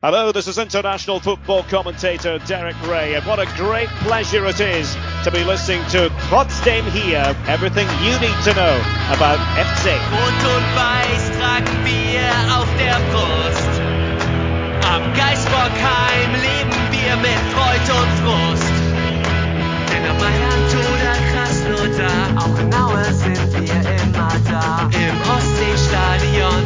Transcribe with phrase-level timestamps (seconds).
[0.00, 4.94] Hello, this is international football commentator Derek Ray, and what a great pleasure it is
[5.24, 8.78] to be listening to Trotzdem hier, everything you need to know
[9.10, 9.90] about FC.
[10.14, 13.74] Rot und weiß tragen wir auf der Brust.
[14.86, 18.78] Am Geisbockheim leben wir mit Freud und Frust.
[19.90, 20.14] Denn er
[21.32, 22.54] Krasnodar, auch
[23.10, 24.88] sind wir immer da.
[24.94, 26.62] Im Ostseestadion,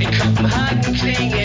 [0.00, 1.41] in Kopenhagen klingelt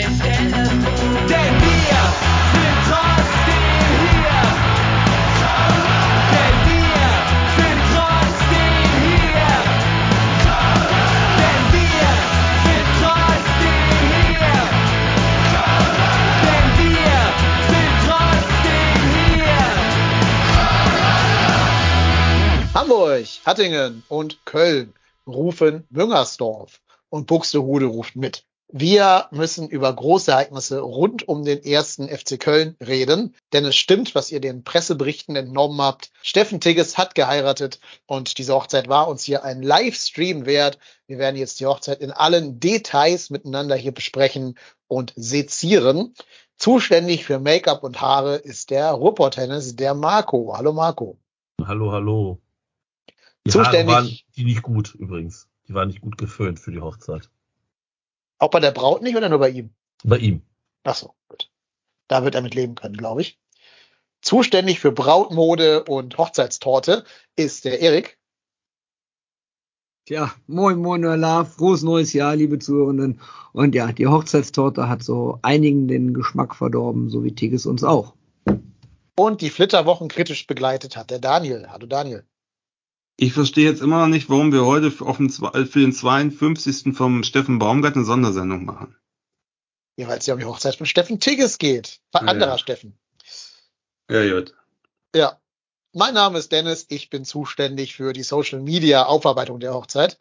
[22.78, 24.94] Hamburg, Hattingen und Köln
[25.26, 28.44] rufen Müngersdorf und Buxtehude ruft mit.
[28.68, 34.14] Wir müssen über große Ereignisse rund um den ersten FC Köln reden, denn es stimmt,
[34.14, 36.12] was ihr den Presseberichten entnommen habt.
[36.22, 40.78] Steffen Tigges hat geheiratet und diese Hochzeit war uns hier ein Livestream wert.
[41.08, 46.14] Wir werden jetzt die Hochzeit in allen Details miteinander hier besprechen und sezieren.
[46.56, 50.54] Zuständig für Make-up und Haare ist der Ruhrpott-Tennis, der Marco.
[50.56, 51.18] Hallo Marco.
[51.66, 52.38] Hallo, hallo.
[53.48, 55.48] Die Zuständig- Haare waren die nicht gut übrigens.
[55.68, 57.30] Die waren nicht gut geföhnt für die Hochzeit.
[58.38, 59.70] Auch bei der Braut nicht oder nur bei ihm?
[60.04, 60.42] Bei ihm.
[60.84, 61.50] Ach so, gut.
[62.08, 63.40] Da wird er mit leben können, glaube ich.
[64.20, 67.04] Zuständig für Brautmode und Hochzeitstorte
[67.36, 68.18] ist der Erik.
[70.04, 73.20] Tja, moin, moin, Öla, frohes neues Jahr, liebe Zuhörenden.
[73.52, 78.14] Und ja, die Hochzeitstorte hat so einigen den Geschmack verdorben, so wie Tigges uns auch.
[79.16, 81.68] Und die Flitterwochen kritisch begleitet hat der Daniel.
[81.70, 82.24] Hallo Daniel.
[83.20, 85.92] Ich verstehe jetzt immer noch nicht, warum wir heute für, auf den, zwei- für den
[85.92, 86.94] 52.
[86.96, 88.96] vom Steffen Baumgart eine Sondersendung machen.
[89.96, 91.98] Ja, weil es ja um die Hochzeit von Steffen Tigges geht.
[92.12, 92.30] Ein Ja.
[92.32, 92.96] anderer Steffen.
[94.08, 94.54] Ja, gut.
[95.14, 95.40] Ja.
[95.92, 96.86] Mein Name ist Dennis.
[96.90, 100.16] Ich bin zuständig für die Social Media Aufarbeitung der Hochzeit.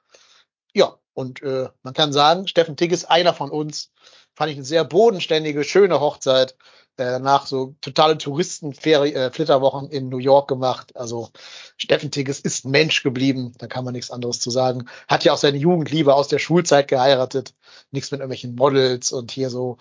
[0.73, 3.91] Ja, und äh, man kann sagen, Steffen Tigges, einer von uns,
[4.33, 6.55] fand ich eine sehr bodenständige, schöne Hochzeit.
[6.97, 10.95] Äh, danach so totale Touristenflitterwochen in New York gemacht.
[10.95, 11.29] Also
[11.77, 14.89] Steffen Tigges ist Mensch geblieben, da kann man nichts anderes zu sagen.
[15.07, 17.53] Hat ja auch seine Jugendliebe aus der Schulzeit geheiratet.
[17.91, 19.77] Nichts mit irgendwelchen Models und hier so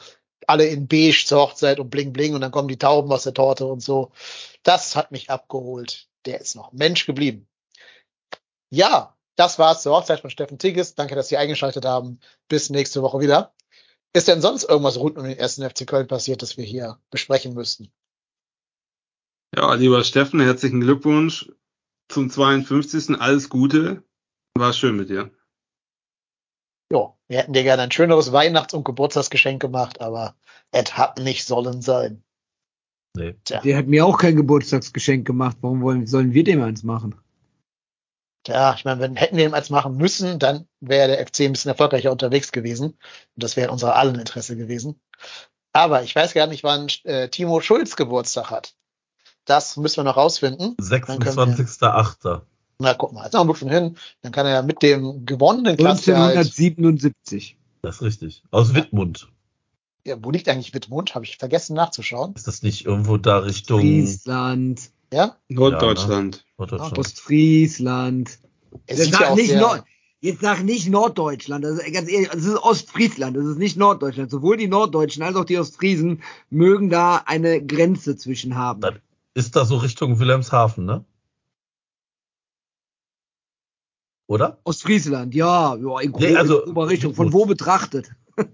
[0.46, 3.34] alle in beige zur Hochzeit und bling bling und dann kommen die Tauben aus der
[3.34, 4.12] Torte und so.
[4.62, 6.08] Das hat mich abgeholt.
[6.26, 7.48] Der ist noch Mensch geblieben.
[8.70, 10.94] Ja, das war's zur Hochzeit von Steffen Tigges.
[10.94, 12.20] Danke, dass Sie eingeschaltet haben.
[12.48, 13.54] Bis nächste Woche wieder.
[14.16, 17.52] Ist denn sonst irgendwas rund um den ersten FC Köln passiert, das wir hier besprechen
[17.52, 17.92] müssten?
[19.54, 21.52] Ja, lieber Steffen, herzlichen Glückwunsch
[22.08, 23.20] zum 52.
[23.20, 24.04] Alles Gute.
[24.54, 25.30] War schön mit dir.
[26.90, 30.34] Ja, wir hätten dir gerne ein schöneres Weihnachts- und Geburtstagsgeschenk gemacht, aber
[30.70, 32.24] es hat nicht sollen sein.
[33.14, 33.34] Nee.
[33.44, 35.58] Tja, Der hat mir auch kein Geburtstagsgeschenk gemacht.
[35.60, 37.20] Warum wollen, sollen wir dem eins machen?
[38.46, 41.52] Tja, ich meine, wenn hätten wir ihm eins machen müssen, dann wäre der FC ein
[41.52, 42.86] bisschen erfolgreicher unterwegs gewesen.
[42.86, 42.96] Und
[43.34, 45.00] das wäre in unser allen Interesse gewesen.
[45.72, 48.74] Aber ich weiß gar nicht, wann äh, Timo Schulz Geburtstag hat.
[49.44, 50.74] Das müssen wir noch rausfinden.
[50.78, 52.42] Dann können wir- 26.8.
[52.78, 53.96] Na, guck mal, jetzt noch ein bisschen hin.
[54.22, 56.36] Dann kann er ja mit dem gewonnenen Klassenerhalt.
[56.36, 57.56] 1977.
[57.82, 58.42] Das ist richtig.
[58.50, 59.28] Aus Wittmund.
[60.04, 61.14] Ja, wo liegt eigentlich Wittmund?
[61.14, 62.34] Habe ich vergessen nachzuschauen.
[62.34, 65.36] Ist das nicht irgendwo da Richtung Friesland, Ja?
[65.48, 66.44] Norddeutschland.
[66.58, 66.98] Norddeutschland?
[66.98, 68.38] Ostfriesland.
[68.86, 69.84] Er Jetzt ja auch nicht Nord,
[70.20, 71.64] jetzt sag nicht Norddeutschland.
[71.64, 73.36] Das ist, ganz ehrlich, das ist Ostfriesland.
[73.36, 74.30] Das ist nicht Norddeutschland.
[74.30, 78.80] Sowohl die Norddeutschen als auch die Ostfriesen mögen da eine Grenze zwischen haben.
[78.80, 78.98] Dann
[79.34, 81.04] ist da so Richtung Wilhelmshaven, ne?
[84.28, 84.58] Oder?
[84.64, 87.14] Ostfriesland, ja, ja in, Nee, also- in Richtung.
[87.14, 88.10] Von wo betrachtet?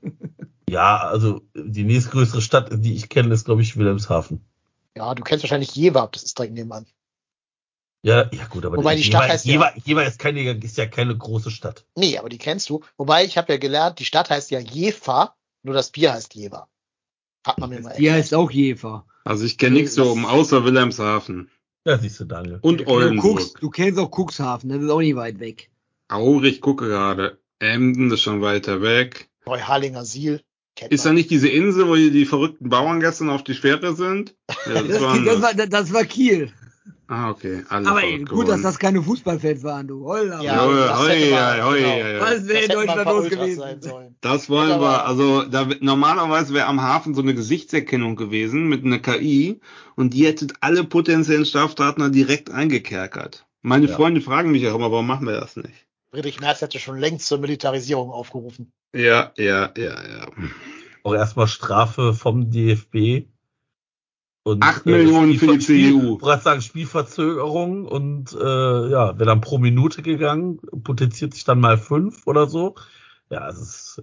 [0.69, 4.41] Ja, also die nächstgrößere Stadt, die ich kenne, ist, glaube ich, Wilhelmshaven.
[4.97, 6.87] Ja, du kennst wahrscheinlich Jever, das ist direkt nebenan.
[8.05, 10.87] Ja, ja gut, aber Wobei die Stadt Jever, heißt ja- Jever, ist, keine, ist ja
[10.87, 11.87] keine große Stadt.
[11.95, 12.83] Nee, aber die kennst du.
[12.97, 16.69] Wobei, ich habe ja gelernt, die Stadt heißt ja Jever, nur das Bier heißt Jever.
[17.47, 18.17] Hat man mir mal Die erklärt.
[18.17, 19.07] heißt auch Jever.
[19.25, 21.49] Also ich kenne nichts so um außer Wilhelmshaven.
[21.87, 22.59] Ja, siehst du, Daniel.
[22.63, 23.37] Und Du, Oldenburg.
[23.39, 25.71] guckst, du kennst auch Cuxhaven, das ist auch nicht weit weg.
[26.09, 27.39] Aurich, ich gucke gerade.
[27.61, 29.31] Emden ist schon weiter weg.
[29.47, 30.43] Neuharlinger Siel.
[30.75, 33.95] Kennt Ist da nicht diese Insel, wo die, die verrückten Bauern gestern auf die Fähre
[33.95, 34.35] sind?
[34.67, 36.53] Ja, Das, das war das, war, das war Kiel.
[37.09, 37.63] Ah, okay.
[37.69, 38.63] Alle Aber ey, gut, dass geworden.
[38.63, 40.05] das keine Fußballfans waren, du.
[40.07, 40.41] Holla.
[40.43, 41.93] Ja, hätte hoi, mal- hoi, genau.
[41.93, 42.21] hoi.
[42.21, 44.17] Was Das wäre in Deutschland los gewesen?
[44.23, 48.85] Das wollen Ja, wir, also da normalerweise wäre am Hafen so eine Gesichtserkennung gewesen mit
[48.85, 49.61] einer KI
[49.95, 53.45] und die hätte alle potenziellen Straftaten direkt eingekerkert.
[53.61, 53.95] Meine Ja.
[53.97, 55.87] Freunde fragen mich auch immer, warum machen wir das nicht?
[56.13, 58.73] Friedrich Merz hätte schon längst zur Militarisierung aufgerufen.
[58.95, 60.27] Ja, ja, ja, ja.
[61.03, 63.27] auch erstmal Strafe vom DFB.
[64.45, 66.17] Und, Acht Millionen für die Spiel- CDU.
[66.17, 71.61] Ich wollte sagen, Spielverzögerung und äh, ja, wäre dann pro Minute gegangen, potenziert sich dann
[71.61, 72.75] mal fünf oder so.
[73.31, 74.03] Ja, es ist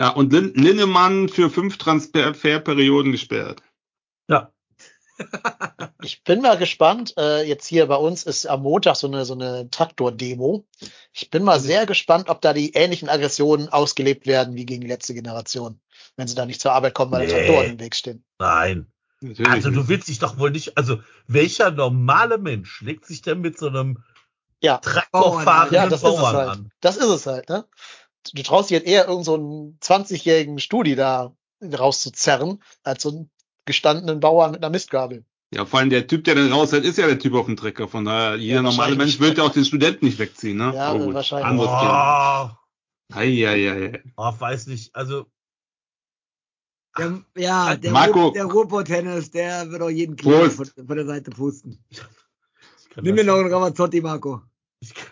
[0.00, 3.60] Ja, und Lin Linnemann für fünf Transferperioden gesperrt.
[4.28, 4.52] ja
[6.02, 7.14] Ich bin mal gespannt.
[7.16, 10.66] Äh, jetzt hier bei uns ist am Montag so eine, so eine Traktor-Demo.
[11.12, 14.86] Ich bin mal sehr gespannt, ob da die ähnlichen Aggressionen ausgelebt werden wie gegen die
[14.88, 15.80] letzte Generation.
[16.16, 17.32] Wenn sie da nicht zur Arbeit kommen, weil Nee.
[17.32, 18.24] Traktoren im Weg stehen.
[18.38, 18.86] nein.
[19.22, 23.40] Natürlich Also du willst dich doch wohl nicht, also welcher normale Mensch legt sich denn
[23.40, 24.04] mit so einem
[24.62, 26.48] Ja, Traktorfahrenden ja, das ist es Bauern halt.
[26.50, 26.70] an?
[26.80, 27.64] Das ist es halt, ne?
[28.34, 33.30] Du traust dir halt eher irgend so einen 20-jährigen Studi da rauszuzerren, als so einen
[33.66, 35.24] gestandenen Bauern mit einer Mistgabel.
[35.52, 37.86] Ja, vor allem der Typ, der dann raushält, ist ja der Typ auf dem Trecker.
[37.86, 38.96] Von daher, jeder Ja, normale.
[38.96, 40.72] Mensch wird ja auch den Studenten nicht wegziehen, ne?
[40.74, 41.46] Ja, gut, wahrscheinlich.
[41.46, 41.70] Anderes.
[41.70, 44.02] Oh, Eieiei.
[44.16, 45.26] oh, weiß nicht, also
[46.98, 48.30] Der, ja, der, Marco.
[48.32, 51.78] Der Ruhrpott-Tennis, der wird auch jeden Kleber von, von der Seite pusten.
[53.00, 54.42] Nimm mir noch einen Ramazzotti, Marco.
[54.80, 55.06] Ich kann,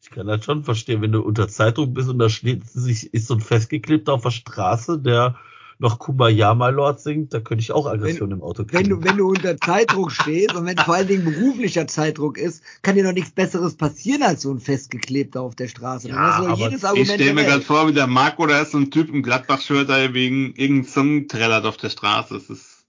[0.00, 3.26] ich kann das schon verstehen, wenn du unter Zeitung bist und da steht, sich, ist
[3.26, 5.36] so ein festgeklebter auf der Straße, der
[5.84, 8.78] noch Kumbaya My Lord singt, da könnte ich auch Aggression im Auto kriegen.
[8.78, 12.62] Wenn du, wenn du unter Zeitdruck stehst und wenn vor allen Dingen beruflicher Zeitdruck ist,
[12.82, 16.08] kann dir noch nichts Besseres passieren als so ein festgeklebter auf der Straße.
[16.08, 18.46] Ja, hast du doch aber jedes Ich stelle der mir gerade vor, wie der Marco,
[18.46, 22.34] da ist so ein Typ im Gladbach-Shirt da wegen irgendeinem Song trällert auf der Straße.
[22.34, 22.86] Das ist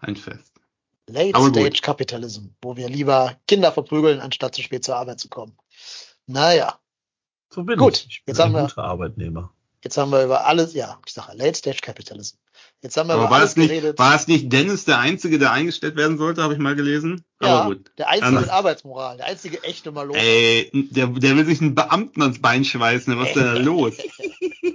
[0.00, 0.52] ein Fest.
[1.06, 1.56] Late Aber gut.
[1.56, 5.52] Stage Capitalism, wo wir lieber Kinder verprügeln, anstatt zu spät zur Arbeit zu kommen.
[6.26, 6.78] Naja,
[7.50, 8.06] so bin Gut, ich.
[8.08, 9.52] Ich bin jetzt haben ein wir- guter Arbeitnehmer.
[9.84, 12.36] Jetzt haben wir über alles, ja, ich sage Late Stage Capitalism.
[12.82, 13.98] Jetzt haben wir Aber über war alles es nicht, geredet.
[13.98, 17.24] war es nicht Dennis der Einzige, der eingestellt werden sollte, habe ich mal gelesen?
[17.42, 17.90] ja, Aber gut.
[17.98, 20.18] der einzige Anders- mit Arbeitsmoral, der einzige echte Malocher.
[20.20, 23.18] Ey, der, der will sich einen Beamten ans Bein schweißen.
[23.18, 23.94] Was ist denn da los?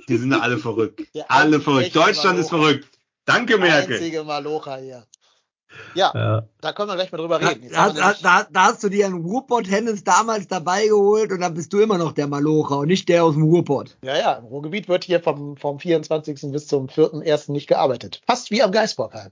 [0.09, 1.01] Die sind da alle verrückt.
[1.15, 1.95] Der Alle verrückt.
[1.95, 2.69] Deutschland ist Malocher.
[2.71, 2.87] verrückt.
[3.25, 3.95] Danke, Der Merkel.
[3.97, 5.05] einzige Malocher hier.
[5.95, 7.69] Ja, Ja, da können wir gleich mal drüber reden.
[7.71, 11.71] Da, da, da, da hast du dir einen Ruhrpott-Tennis damals dabei geholt und dann bist
[11.73, 13.97] du immer noch der Malocher und nicht der aus dem Ruhrpott.
[14.03, 16.51] ja, ja, im Ruhrgebiet wird hier vom, vom 24.
[16.51, 17.51] bis zum 4.1.
[17.51, 18.21] nicht gearbeitet.
[18.25, 19.31] Fast wie am Geisbockheim.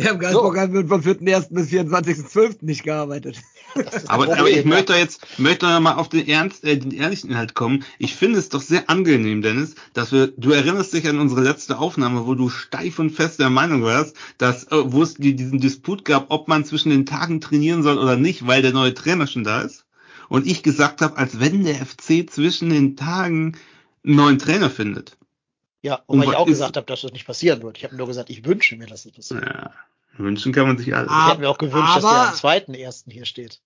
[0.00, 1.48] Ja, im Geisbockheim wird vom 4.1.
[1.50, 2.58] bis 24.12.
[2.62, 3.36] nicht gearbeitet.
[4.08, 7.84] Aber, aber ich möchte jetzt möchte mal auf den, ernst, äh, den ehrlichen Inhalt kommen.
[8.00, 11.78] Ich finde es doch sehr angenehm, Dennis, dass wir, du erinnerst dich an unsere letzte
[11.78, 15.60] Aufnahme, wo du steif und fest der Meinung warst, dass, äh, wo es die, diesen
[15.60, 19.28] Disput gab, ob man zwischen den Tagen trainieren soll oder nicht, weil der neue Trainer
[19.28, 19.84] schon da ist.
[20.28, 23.56] Und ich gesagt habe, als wenn der FC zwischen den Tagen
[24.04, 25.16] einen neuen Trainer findet.
[25.82, 27.78] Ja, wobei Und ich auch ist- gesagt habe, dass das nicht passieren wird.
[27.78, 29.44] Ich habe nur gesagt, ich wünsche mir, dass das passiert.
[29.44, 29.70] Ja,
[30.18, 31.10] wünschen kann man sich alles.
[31.10, 33.60] Ich hätte mir auch gewünscht, dass aber- der am zweiten ersten hier steht.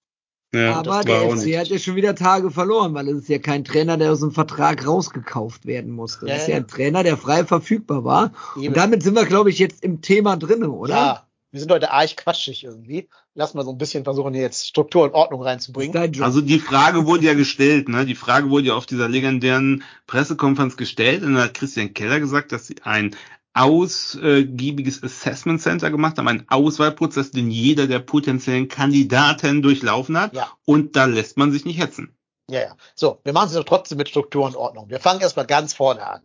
[0.54, 1.58] ja, Aber der FC nicht.
[1.58, 4.30] hat ja schon wieder Tage verloren, weil es ist ja kein Trainer, der aus dem
[4.30, 6.26] Vertrag rausgekauft werden musste.
[6.28, 6.54] Ja, Das ist ja.
[6.54, 8.30] ja ein Trainer, der frei verfügbar war.
[8.56, 8.68] Eben.
[8.68, 10.94] Und damit sind wir, glaube ich, jetzt im Thema drinne, oder?
[10.94, 11.23] Ja,
[11.54, 13.08] wir sind heute arg quatschig irgendwie.
[13.36, 16.20] Lass mal so ein bisschen versuchen, hier jetzt Struktur und Ordnung reinzubringen.
[16.20, 18.04] Also die Frage wurde ja gestellt, ne?
[18.04, 22.50] Die Frage wurde ja auf dieser legendären Pressekonferenz gestellt und da hat Christian Keller gesagt,
[22.50, 23.14] dass sie ein
[23.52, 30.34] ausgiebiges Assessment Center gemacht haben, einen Auswahlprozess, den jeder der potenziellen Kandidaten durchlaufen hat.
[30.34, 30.50] Ja.
[30.64, 32.16] Und da lässt man sich nicht hetzen.
[32.50, 32.76] Ja, ja.
[32.96, 34.90] So, wir machen es doch trotzdem mit Struktur und Ordnung.
[34.90, 36.22] Wir fangen erstmal ganz vorne an.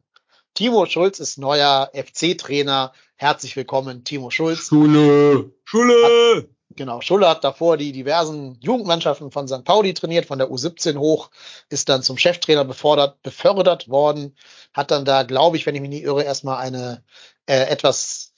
[0.59, 2.91] Timo Schulz ist neuer FC-Trainer.
[3.15, 4.67] Herzlich willkommen, Timo Schulz.
[4.67, 5.53] Schule.
[5.63, 6.49] Schule!
[6.71, 9.63] Genau, Schulle hat davor die diversen Jugendmannschaften von St.
[9.63, 11.30] Pauli trainiert, von der U17 hoch,
[11.69, 14.35] ist dann zum Cheftrainer befördert, befördert worden,
[14.73, 17.06] hat dann da, glaube ich, wenn ich mich nicht irre, erstmal eine
[17.45, 18.33] äh, etwas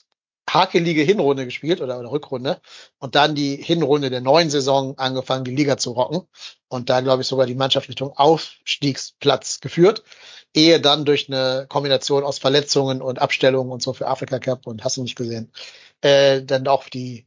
[0.48, 2.60] hakelige Hinrunde gespielt oder, oder Rückrunde
[2.98, 6.28] und dann die Hinrunde der neuen Saison angefangen, die Liga zu rocken
[6.68, 10.04] und da, glaube ich, sogar die Mannschaft Richtung Aufstiegsplatz geführt,
[10.54, 14.84] ehe dann durch eine Kombination aus Verletzungen und Abstellungen und so für Afrika Cup und
[14.84, 15.52] hast du nicht gesehen,
[16.02, 17.26] äh, dann auch die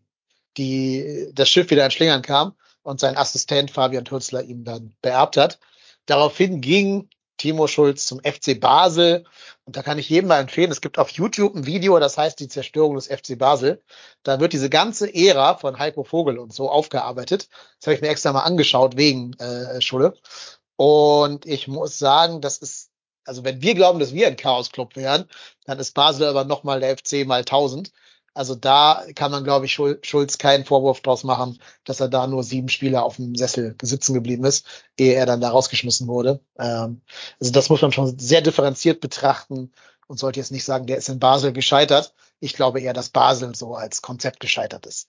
[0.58, 5.38] die das Schiff wieder in Schlingern kam und sein Assistent Fabian Turzler ihm dann beerbt
[5.38, 5.60] hat.
[6.06, 9.26] Daraufhin ging Timo Schulz zum FC Basel
[9.66, 12.40] und da kann ich jedem mal empfehlen, es gibt auf YouTube ein Video, das heißt
[12.40, 13.84] die Zerstörung des FC Basel.
[14.24, 17.50] Da wird diese ganze Ära von Heiko Vogel und so aufgearbeitet.
[17.80, 20.14] Das habe ich mir extra mal angeschaut wegen äh, Schulle.
[20.78, 22.92] Und ich muss sagen, das ist,
[23.26, 25.26] also wenn wir glauben, dass wir ein Chaos-Club wären,
[25.66, 27.92] dann ist Basel aber nochmal der FC mal 1000.
[28.34, 32.28] Also da kann man, glaube ich, Schul- Schulz keinen Vorwurf draus machen, dass er da
[32.28, 34.66] nur sieben Spieler auf dem Sessel sitzen geblieben ist,
[34.98, 36.42] ehe er dann da rausgeschmissen wurde.
[36.60, 37.02] Ähm,
[37.40, 39.72] also das muss man schon sehr differenziert betrachten
[40.08, 42.14] und sollte jetzt nicht sagen, der ist in Basel gescheitert.
[42.40, 45.08] Ich glaube eher, dass Basel so als Konzept gescheitert ist.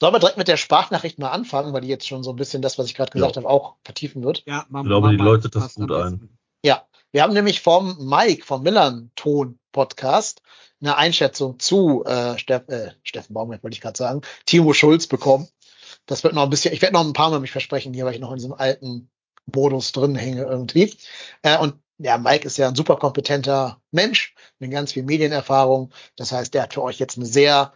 [0.00, 2.62] Sollen wir direkt mit der Sprachnachricht mal anfangen, weil die jetzt schon so ein bisschen
[2.62, 3.42] das, was ich gerade gesagt Ja.
[3.42, 4.42] habe, auch vertiefen wird.
[4.46, 6.36] Ja, Ich glaube, die läutet das gut ein.
[6.64, 10.42] Ja, wir haben nämlich vom Mike, vom Millern-Ton Podcast
[10.80, 15.48] eine Einschätzung zu äh, Steff, äh, Steffen Baumgart, wollte ich gerade sagen, Timo Schulz bekommen.
[16.06, 18.14] Das wird noch ein bisschen, ich werde noch ein paar Mal mich versprechen hier, weil
[18.14, 19.10] ich noch in diesem alten
[19.46, 20.94] Modus drin hänge irgendwie.
[21.42, 25.92] Äh, und ja, Mike ist ja ein super kompetenter Mensch mit ganz viel Medienerfahrung.
[26.16, 27.72] Das heißt, der hat für euch jetzt eine sehr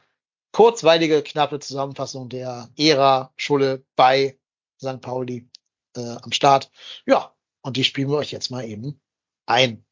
[0.52, 4.38] kurzweilige, knappe Zusammenfassung der Ära Schulle bei
[4.80, 5.00] St.
[5.00, 5.48] Pauli
[5.96, 6.70] äh, am Start.
[7.06, 9.00] Ja, und die spielen wir euch jetzt mal eben
[9.46, 9.84] ein.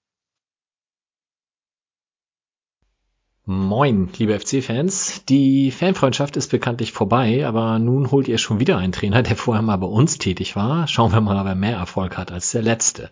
[3.49, 5.25] Moin, liebe FC-Fans.
[5.29, 9.63] Die Fanfreundschaft ist bekanntlich vorbei, aber nun holt ihr schon wieder einen Trainer, der vorher
[9.63, 10.89] mal bei uns tätig war.
[10.89, 13.09] Schauen wir mal, ob er mehr Erfolg hat als der letzte.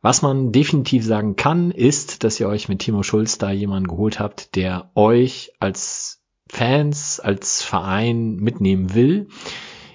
[0.00, 4.18] Was man definitiv sagen kann, ist, dass ihr euch mit Timo Schulz da jemanden geholt
[4.18, 6.21] habt, der euch als
[6.52, 9.28] Fans, als Verein mitnehmen will.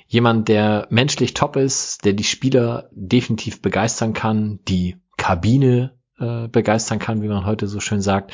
[0.07, 6.97] Jemand, der menschlich top ist, der die Spieler definitiv begeistern kann, die Kabine äh, begeistern
[6.97, 8.33] kann, wie man heute so schön sagt,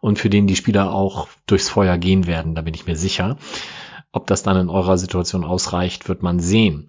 [0.00, 3.36] und für den die Spieler auch durchs Feuer gehen werden, da bin ich mir sicher.
[4.10, 6.88] Ob das dann in eurer Situation ausreicht, wird man sehen.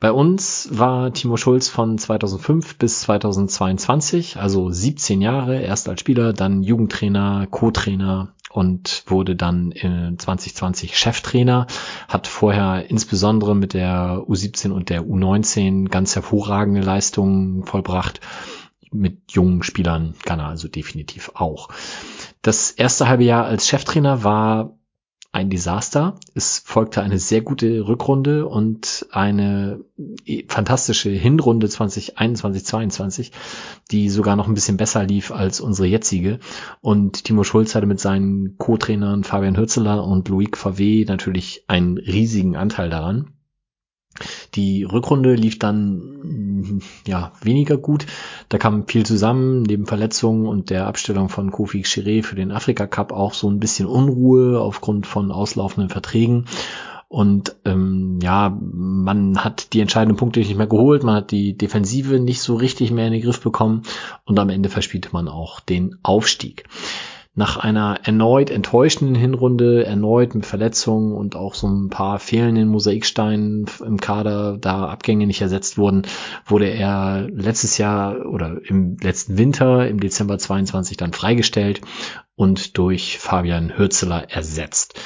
[0.00, 6.32] Bei uns war Timo Schulz von 2005 bis 2022, also 17 Jahre, erst als Spieler,
[6.32, 11.66] dann Jugendtrainer, Co-Trainer und wurde dann in 2020 Cheftrainer,
[12.08, 18.20] hat vorher insbesondere mit der U17 und der U19 ganz hervorragende Leistungen vollbracht.
[18.90, 21.70] Mit jungen Spielern kann er also definitiv auch.
[22.42, 24.74] Das erste halbe Jahr als Cheftrainer war
[25.32, 26.16] ein Desaster.
[26.34, 29.80] Es folgte eine sehr gute Rückrunde und eine
[30.46, 33.32] fantastische Hinrunde 2021, 22,
[33.90, 36.38] die sogar noch ein bisschen besser lief als unsere jetzige.
[36.82, 42.54] Und Timo Schulz hatte mit seinen Co-Trainern Fabian Hürzeler und Loic Favé natürlich einen riesigen
[42.54, 43.32] Anteil daran.
[44.54, 48.06] Die Rückrunde lief dann ja weniger gut.
[48.48, 52.86] Da kam viel zusammen, neben Verletzungen und der Abstellung von Kofi Chiré für den Afrika
[52.86, 56.46] Cup auch so ein bisschen Unruhe aufgrund von auslaufenden Verträgen.
[57.08, 62.18] Und ähm, ja, man hat die entscheidenden Punkte nicht mehr geholt, man hat die Defensive
[62.18, 63.82] nicht so richtig mehr in den Griff bekommen
[64.24, 66.64] und am Ende verspielte man auch den Aufstieg
[67.34, 73.66] nach einer erneut enttäuschenden Hinrunde, erneut mit Verletzungen und auch so ein paar fehlenden Mosaiksteinen
[73.84, 76.02] im Kader, da Abgänge nicht ersetzt wurden,
[76.44, 81.80] wurde er letztes Jahr oder im letzten Winter, im Dezember 22 dann freigestellt
[82.34, 85.00] und durch Fabian Hürzeler ersetzt.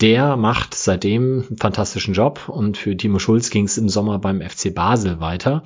[0.00, 4.40] Der macht seitdem einen fantastischen Job und für Timo Schulz ging es im Sommer beim
[4.40, 5.62] FC Basel weiter.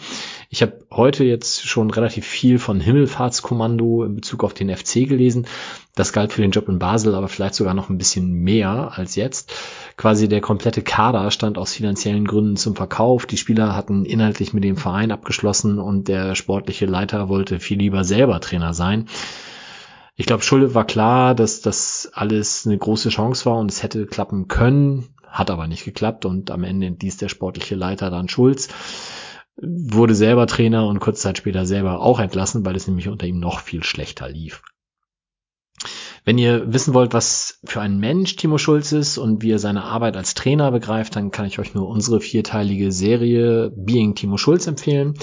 [0.51, 5.47] Ich habe heute jetzt schon relativ viel von Himmelfahrtskommando in Bezug auf den FC gelesen.
[5.95, 9.17] Das galt für den Job in Basel, aber vielleicht sogar noch ein bisschen mehr als
[9.17, 9.51] jetzt.
[9.97, 13.25] Quasi der komplette Kader stand aus finanziellen Gründen zum Verkauf.
[13.25, 18.05] Die Spieler hatten inhaltlich mit dem Verein abgeschlossen und der sportliche Leiter wollte viel lieber
[18.05, 19.07] selber Trainer sein.
[20.21, 24.05] Ich glaube, Schulle war klar, dass das alles eine große Chance war und es hätte
[24.05, 28.67] klappen können, hat aber nicht geklappt und am Ende entließ der sportliche Leiter dann Schulz,
[29.57, 33.39] wurde selber Trainer und kurze Zeit später selber auch entlassen, weil es nämlich unter ihm
[33.39, 34.63] noch viel schlechter lief.
[36.29, 39.85] Wenn ihr wissen wollt, was für ein Mensch Timo Schulz ist und wie er seine
[39.85, 44.67] Arbeit als Trainer begreift, dann kann ich euch nur unsere vierteilige Serie Being Timo Schulz
[44.67, 45.15] empfehlen,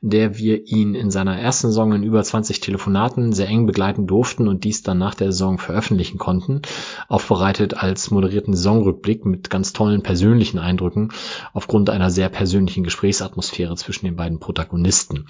[0.00, 4.06] in der wir ihn in seiner ersten Saison in über 20 Telefonaten sehr eng begleiten
[4.06, 6.62] durften und dies dann nach der Saison veröffentlichen konnten,
[7.08, 11.10] aufbereitet als moderierten Saisonrückblick mit ganz tollen persönlichen Eindrücken
[11.52, 15.26] aufgrund einer sehr persönlichen Gesprächsatmosphäre zwischen den beiden Protagonisten.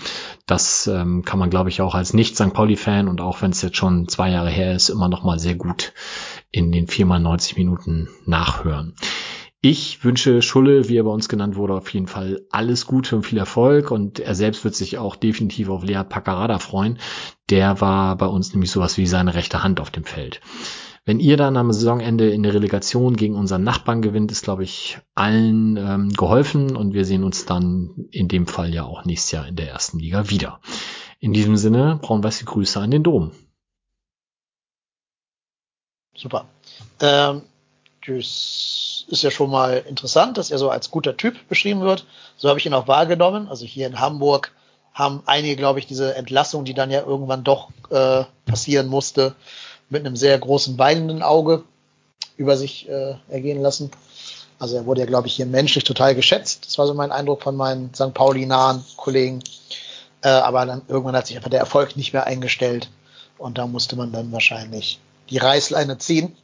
[0.47, 2.53] Das ähm, kann man, glaube ich, auch als Nicht-St.
[2.53, 5.55] Pauli-Fan und auch wenn es jetzt schon zwei Jahre her ist, immer noch nochmal sehr
[5.55, 5.95] gut
[6.51, 8.95] in den 4x90 Minuten nachhören.
[9.63, 13.23] Ich wünsche Schulle, wie er bei uns genannt wurde, auf jeden Fall alles Gute und
[13.23, 16.99] viel Erfolg und er selbst wird sich auch definitiv auf Lea Paccarada freuen.
[17.49, 20.43] Der war bei uns nämlich sowas wie seine rechte Hand auf dem Feld.
[21.07, 24.99] Wenn ihr dann am Saisonende in der Relegation gegen unseren Nachbarn gewinnt, ist, glaube ich,
[25.15, 29.49] allen ähm, geholfen und wir sehen uns dann in dem Fall ja auch nächstes Jahr
[29.49, 30.61] in der ersten Liga wieder.
[31.19, 33.33] In diesem Sinne, braun-weiße Grüße an den Dom.
[36.15, 36.47] Super.
[37.01, 37.43] Ähm,
[38.07, 42.07] das ist ja schon mal interessant, dass er so als guter Typ beschrieben wird.
[42.37, 43.49] So habe ich ihn auch wahrgenommen.
[43.49, 44.53] Also hier in Hamburg
[44.93, 49.35] haben einige, glaube ich, diese Entlassung, die dann ja irgendwann doch äh, passieren musste,
[49.91, 51.65] mit einem sehr großen weinenden Auge
[52.37, 53.91] über sich äh, ergehen lassen.
[54.59, 56.67] Also er wurde ja, glaube ich, hier menschlich total geschätzt.
[56.67, 58.15] Das war so mein Eindruck von meinen St.
[58.15, 59.43] Pauli-nahen Kollegen.
[60.23, 62.89] Äh, aber dann irgendwann hat sich einfach der Erfolg nicht mehr eingestellt.
[63.37, 65.01] Und da musste man dann wahrscheinlich
[65.31, 66.37] die Reißleine ziehen.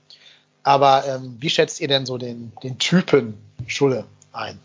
[0.62, 3.34] Aber ähm, wie schätzt ihr denn so den, den Typen
[3.66, 4.58] Schulle ein?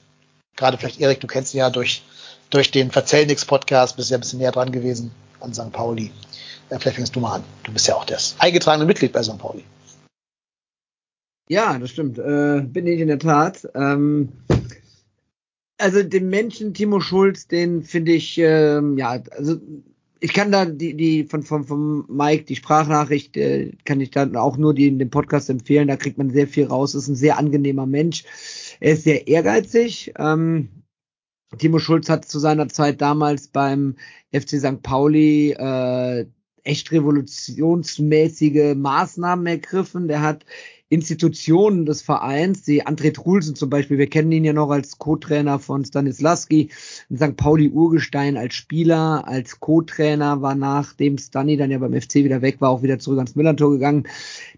[0.56, 2.04] Gerade vielleicht, Erik, du kennst ihn ja durch,
[2.50, 5.12] durch den Verzellnix-Podcast, bist ja ein bisschen näher dran gewesen.
[5.40, 5.72] an St.
[5.72, 6.12] Pauli.
[6.70, 7.44] Ja, vielleicht fängst du mal an.
[7.64, 9.38] Du bist ja auch das eingetragene Mitglied bei St.
[9.38, 9.64] Pauli.
[11.48, 12.18] Ja, das stimmt.
[12.18, 13.68] Äh, bin ich in der Tat.
[13.76, 14.30] Ähm,
[15.78, 19.58] also den Menschen Timo Schulz, den finde ich, ähm, ja, also
[20.26, 24.36] ich kann da die, die von, von, von Mike, die Sprachnachricht, äh, kann ich dann
[24.36, 25.88] auch nur die in dem Podcast empfehlen.
[25.88, 26.96] Da kriegt man sehr viel raus.
[26.96, 28.24] Ist ein sehr angenehmer Mensch.
[28.80, 30.14] Er ist sehr ehrgeizig.
[30.18, 30.70] Ähm,
[31.60, 33.98] Timo Schulz hat zu seiner Zeit damals beim
[34.34, 34.82] FC St.
[34.82, 36.26] Pauli äh,
[36.66, 40.08] echt revolutionsmäßige Maßnahmen ergriffen.
[40.08, 40.46] Der hat
[40.88, 45.58] Institutionen des Vereins, die André Trulsen zum Beispiel, wir kennen ihn ja noch als Co-Trainer
[45.58, 46.70] von Stanislaski,
[47.14, 47.36] St.
[47.36, 52.62] Pauli Urgestein als Spieler, als Co-Trainer, war nachdem Stani dann ja beim FC wieder weg
[52.62, 54.08] war, auch wieder zurück ans Millantor gegangen.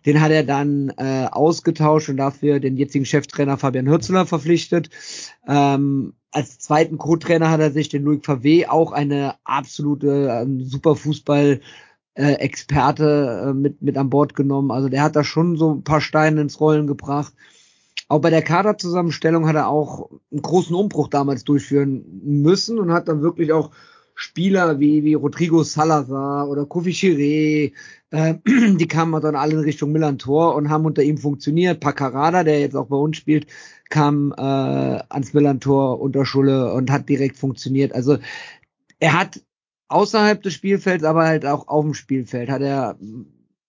[0.06, 4.90] Den hat er dann äh, ausgetauscht und dafür den jetzigen Cheftrainer Fabian Hürzeler verpflichtet.
[5.48, 10.98] Ähm, als zweiten Co-Trainer hat er sich den Louis Favé, auch eine absolute ähm, super
[10.98, 11.62] Fußball
[12.18, 14.72] äh, Experte äh, mit, mit an Bord genommen.
[14.72, 17.34] Also der hat da schon so ein paar Steine ins Rollen gebracht.
[18.10, 23.08] Auch bei der Kaderzusammenstellung hat er auch einen großen Umbruch damals durchführen müssen und hat
[23.08, 23.72] dann wirklich auch
[24.16, 27.74] Spieler wie, wie Rodrigo Salazar oder Kofi Chiré,
[28.10, 28.36] äh,
[28.78, 31.82] die kamen dann alle in Richtung Millantor und haben unter ihm funktioniert.
[31.82, 33.46] Pacarada, der jetzt auch bei uns spielt,
[33.90, 37.94] kam äh, ans Millantor unter Schulle und hat direkt funktioniert.
[37.94, 38.18] Also
[39.00, 39.40] er hat
[39.90, 42.98] außerhalb des Spielfelds, aber halt auch auf dem Spielfeld hat er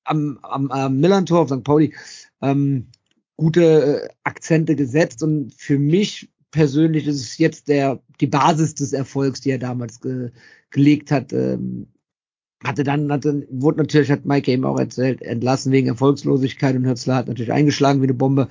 [0.04, 1.64] am, am, am Millantor auf St.
[1.64, 1.94] Pauli
[2.42, 2.88] ähm,
[3.36, 8.92] gute äh, Akzente gesetzt und für mich persönlich ist es jetzt der die Basis des
[8.92, 10.30] Erfolgs, die er damals ge,
[10.70, 11.32] gelegt hat.
[11.32, 11.86] Ähm,
[12.64, 17.14] hatte dann, hatte, wurde natürlich, hat Mike eben auch erzählt, entlassen wegen Erfolgslosigkeit und Hürzler
[17.14, 18.48] hat natürlich eingeschlagen wie eine Bombe.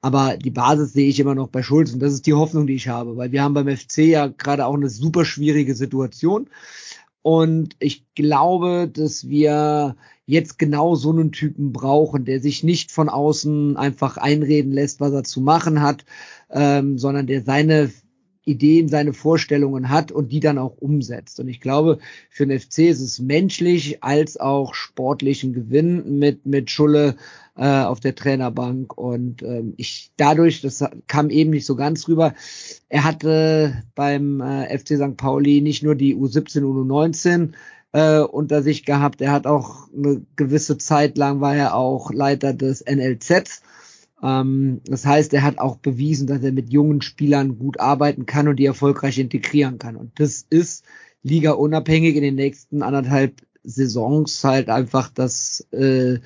[0.00, 2.74] Aber die Basis sehe ich immer noch bei Schulz und das ist die Hoffnung, die
[2.74, 6.50] ich habe, weil wir haben beim FC ja gerade auch eine super schwierige Situation.
[7.26, 13.08] Und ich glaube, dass wir jetzt genau so einen Typen brauchen, der sich nicht von
[13.08, 16.04] außen einfach einreden lässt, was er zu machen hat,
[16.50, 17.90] ähm, sondern der seine
[18.46, 21.40] Ideen, seine Vorstellungen hat und die dann auch umsetzt.
[21.40, 21.98] Und ich glaube,
[22.30, 27.16] für den FC ist es menschlich als auch sportlichen Gewinn mit, mit Schulle
[27.56, 28.96] äh, auf der Trainerbank.
[28.96, 32.34] Und ähm, ich dadurch, das kam eben nicht so ganz rüber,
[32.88, 35.16] er hatte beim äh, FC St.
[35.16, 37.52] Pauli nicht nur die U17, U19
[37.92, 42.54] äh, unter sich gehabt, er hat auch eine gewisse Zeit lang war er auch Leiter
[42.54, 43.62] des NLZs
[44.22, 48.48] ähm, das heißt, er hat auch bewiesen, dass er mit jungen Spielern gut arbeiten kann
[48.48, 49.96] und die erfolgreich integrieren kann.
[49.96, 50.84] Und das ist
[51.22, 56.18] Liga unabhängig in den nächsten anderthalb Saisons halt einfach das äh,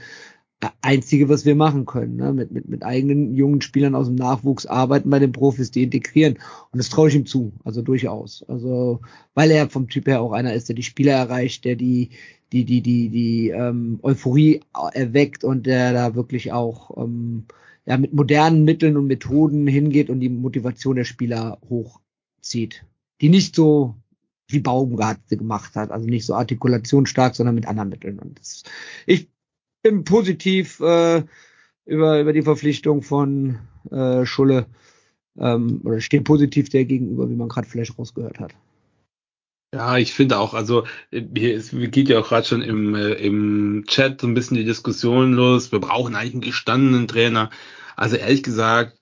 [0.83, 2.17] Einzige, was wir machen können.
[2.17, 2.33] Ne?
[2.35, 6.35] Mit, mit, mit eigenen jungen Spielern aus dem Nachwuchs arbeiten bei den Profis, die integrieren.
[6.71, 8.45] Und das traue ich ihm zu, also durchaus.
[8.47, 9.01] Also,
[9.35, 12.11] weil er vom Typ her auch einer ist, der die Spieler erreicht, der die,
[12.53, 14.61] die, die, die, die ähm, Euphorie
[14.93, 17.47] erweckt und der da wirklich auch ähm,
[17.87, 22.85] ja, mit modernen Mitteln und Methoden hingeht und die Motivation der Spieler hochzieht.
[23.21, 23.95] Die nicht so
[24.49, 28.19] wie Baumgart gemacht hat, also nicht so artikulationsstark, sondern mit anderen Mitteln.
[28.19, 28.65] Und das,
[29.07, 29.29] ich
[29.83, 31.23] bin positiv äh,
[31.87, 33.59] über, über die Verpflichtung von
[33.91, 34.67] äh, Schulle
[35.39, 38.55] ähm, oder stehe positiv der gegenüber, wie man gerade vielleicht rausgehört hat.
[39.73, 43.85] Ja, ich finde auch, also hier ist, geht ja auch gerade schon im, äh, im
[43.87, 45.71] Chat so ein bisschen die Diskussion los.
[45.71, 47.51] Wir brauchen eigentlich einen gestandenen Trainer.
[47.95, 48.99] Also ehrlich gesagt,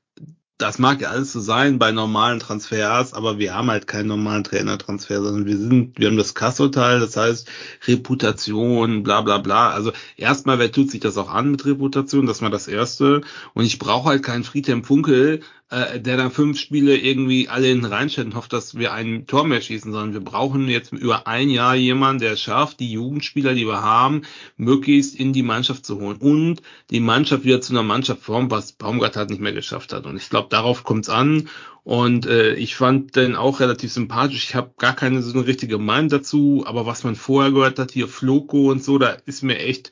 [0.59, 4.44] das mag ja alles so sein bei normalen Transfers, aber wir haben halt keinen normalen
[4.44, 7.48] Trainertransfer, sondern wir sind, wir haben das Kassoteil, das heißt
[7.87, 9.70] Reputation, bla bla bla.
[9.70, 12.26] Also erstmal, wer tut sich das auch an mit Reputation?
[12.26, 13.22] Das war das Erste.
[13.54, 17.85] Und ich brauche halt keinen Friedhelm Funkel, äh, der dann fünf Spiele irgendwie alle hinten
[17.85, 21.50] reinstellt und hofft, dass wir ein Tor mehr schießen, sondern wir brauchen jetzt über ein
[21.50, 24.22] Jahr jemanden, der schafft, die Jugendspieler, die wir haben,
[24.57, 28.72] möglichst in die Mannschaft zu holen und die Mannschaft wieder zu einer Mannschaft formen, was
[28.72, 30.07] Baumgart halt nicht mehr geschafft hat.
[30.07, 31.50] Und ich glaube, darauf kommt es an.
[31.85, 34.44] Und äh, ich fand den auch relativ sympathisch.
[34.44, 37.92] Ich habe gar keine so eine richtige Meinung dazu, aber was man vorher gehört hat,
[37.92, 39.90] hier Floco und so, da ist mir echt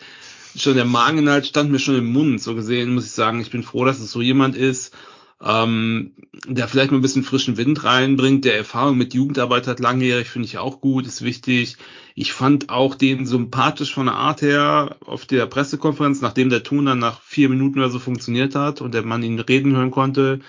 [0.56, 2.40] schon der Mageninhalt stand mir schon im Mund.
[2.40, 4.94] So gesehen muss ich sagen, ich bin froh, dass es so jemand ist
[5.42, 6.12] ähm,
[6.46, 10.46] der vielleicht mal ein bisschen frischen Wind reinbringt, der Erfahrung mit Jugendarbeit hat, langjährig, finde
[10.46, 11.76] ich auch gut, ist wichtig.
[12.14, 16.86] Ich fand auch den sympathisch von der Art her auf der Pressekonferenz, nachdem der Ton
[16.86, 20.40] dann nach vier Minuten oder so funktioniert hat und der Mann ihn reden hören konnte.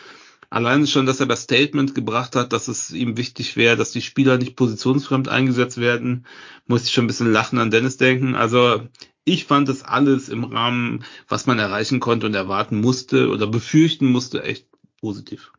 [0.49, 4.01] Alleine schon, dass er das Statement gebracht hat, dass es ihm wichtig wäre, dass die
[4.01, 6.25] Spieler nicht positionsfremd eingesetzt werden,
[6.67, 8.35] muss ich schon ein bisschen lachen an Dennis denken.
[8.35, 8.87] Also
[9.25, 14.05] ich fand das alles im Rahmen, was man erreichen konnte und erwarten musste oder befürchten
[14.05, 14.66] musste, echt
[14.99, 15.51] positiv.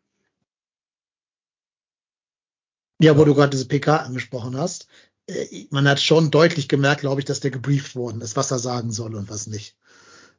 [3.00, 4.88] Ja, wo du gerade diese PK angesprochen hast.
[5.28, 8.58] äh, man hat schon deutlich gemerkt, glaube ich, dass der gebrieft worden ist, was er
[8.58, 9.76] sagen soll und was nicht.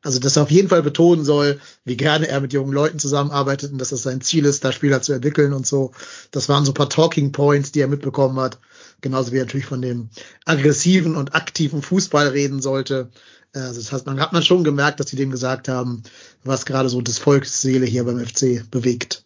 [0.04, 3.72] Also, dass er auf jeden Fall betonen soll, wie gerne er mit jungen Leuten zusammenarbeitet
[3.74, 5.94] und dass es sein Ziel ist, da Spieler zu entwickeln und so.
[6.32, 8.60] Das waren so ein paar Talking Points, die er mitbekommen hat.
[9.02, 10.10] Genauso wie er natürlich von dem
[10.46, 13.12] aggressiven und aktiven Fußball reden sollte.
[13.54, 16.04] Also das heißt, man hat man schon gemerkt, dass sie dem gesagt haben,
[16.44, 19.26] was gerade so das Volksseele hier beim FC bewegt.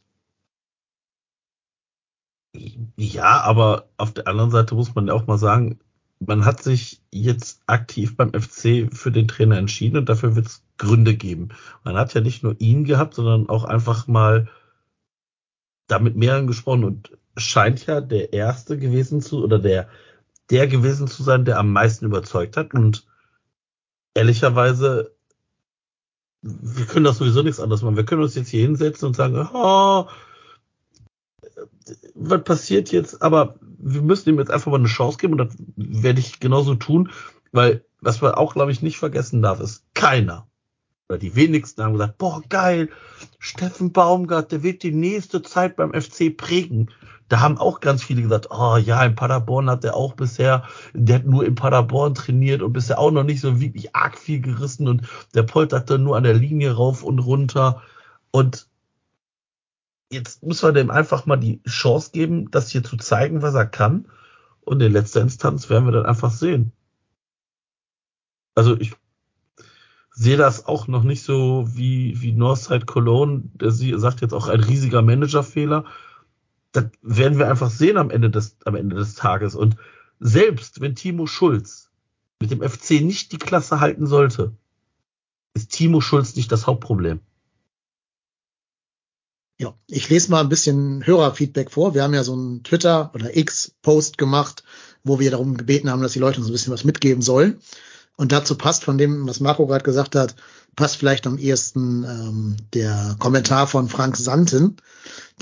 [2.95, 5.79] Ja, aber auf der anderen Seite muss man ja auch mal sagen,
[6.19, 10.63] man hat sich jetzt aktiv beim FC für den Trainer entschieden und dafür wird es
[10.77, 11.49] Gründe geben.
[11.83, 14.49] Man hat ja nicht nur ihn gehabt, sondern auch einfach mal
[15.87, 19.89] da mit mehreren gesprochen und scheint ja der erste gewesen zu oder der
[20.49, 23.05] der gewesen zu sein, der am meisten überzeugt hat und
[24.13, 25.13] ehrlicherweise
[26.43, 27.95] wir können das sowieso nichts anderes machen.
[27.95, 30.07] Wir können uns jetzt hier hinsetzen und sagen, oh,
[32.15, 33.21] was passiert jetzt?
[33.21, 36.75] Aber wir müssen ihm jetzt einfach mal eine Chance geben und das werde ich genauso
[36.75, 37.11] tun,
[37.51, 40.47] weil was man auch, glaube ich, nicht vergessen darf, ist keiner
[41.09, 42.89] oder die wenigsten haben gesagt, boah, geil,
[43.39, 46.91] Steffen Baumgart, der wird die nächste Zeit beim FC prägen.
[47.29, 51.17] Da haben auch ganz viele gesagt, oh ja, in Paderborn hat er auch bisher, der
[51.17, 54.87] hat nur in Paderborn trainiert und bisher auch noch nicht so wirklich arg viel gerissen
[54.87, 57.81] und der poltert dann nur an der Linie rauf und runter.
[58.31, 58.67] Und
[60.11, 63.65] jetzt muss man dem einfach mal die Chance geben, das hier zu zeigen, was er
[63.65, 64.07] kann.
[64.61, 66.71] Und in letzter Instanz werden wir dann einfach sehen.
[68.55, 68.93] Also ich
[70.11, 74.59] sehe das auch noch nicht so wie, wie Northside Cologne, der sagt jetzt auch ein
[74.59, 75.85] riesiger Managerfehler.
[76.73, 79.55] Das werden wir einfach sehen am Ende des, am Ende des Tages.
[79.55, 79.77] Und
[80.19, 81.89] selbst wenn Timo Schulz
[82.41, 84.53] mit dem FC nicht die Klasse halten sollte,
[85.53, 87.21] ist Timo Schulz nicht das Hauptproblem.
[89.59, 91.93] Ja, ich lese mal ein bisschen Hörerfeedback vor.
[91.93, 94.63] Wir haben ja so einen Twitter oder X-Post gemacht,
[95.03, 97.61] wo wir darum gebeten haben, dass die Leute uns ein bisschen was mitgeben sollen.
[98.15, 100.35] Und dazu passt von dem, was Marco gerade gesagt hat,
[100.75, 104.77] passt vielleicht am ehesten ähm, der Kommentar von Frank Santen.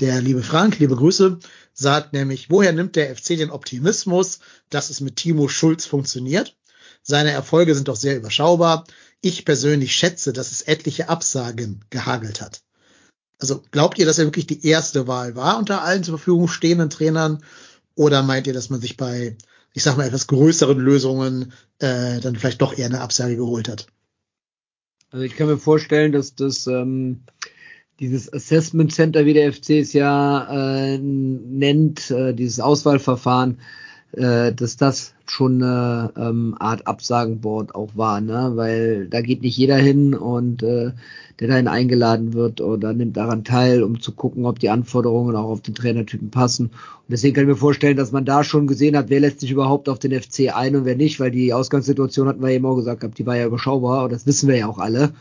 [0.00, 1.38] Der liebe Frank, liebe Grüße,
[1.74, 6.56] sagt nämlich, woher nimmt der FC den Optimismus, dass es mit Timo Schulz funktioniert?
[7.02, 8.84] Seine Erfolge sind doch sehr überschaubar.
[9.20, 12.62] Ich persönlich schätze, dass es etliche Absagen gehagelt hat.
[13.38, 16.90] Also glaubt ihr, dass er wirklich die erste Wahl war unter allen zur Verfügung stehenden
[16.90, 17.44] Trainern?
[17.94, 19.36] Oder meint ihr, dass man sich bei
[19.74, 23.86] ich sag mal, etwas größeren Lösungen äh, dann vielleicht doch eher eine Absage geholt hat.
[25.10, 27.22] Also ich kann mir vorstellen, dass das ähm,
[28.00, 33.60] dieses Assessment Center, wie der FC es ja äh, nennt, äh, dieses Auswahlverfahren,
[34.12, 38.52] äh, dass das schon eine ähm, Art Absagenboard auch war, ne?
[38.54, 40.92] Weil da geht nicht jeder hin und äh,
[41.40, 45.48] der dahin eingeladen wird oder nimmt daran teil, um zu gucken, ob die Anforderungen auch
[45.48, 46.66] auf den Trainertypen passen.
[46.66, 49.50] Und deswegen kann ich mir vorstellen, dass man da schon gesehen hat, wer lässt sich
[49.50, 52.76] überhaupt auf den FC ein und wer nicht, weil die Ausgangssituation hatten wir eben auch
[52.76, 55.14] gesagt, die war ja überschaubar und das wissen wir ja auch alle.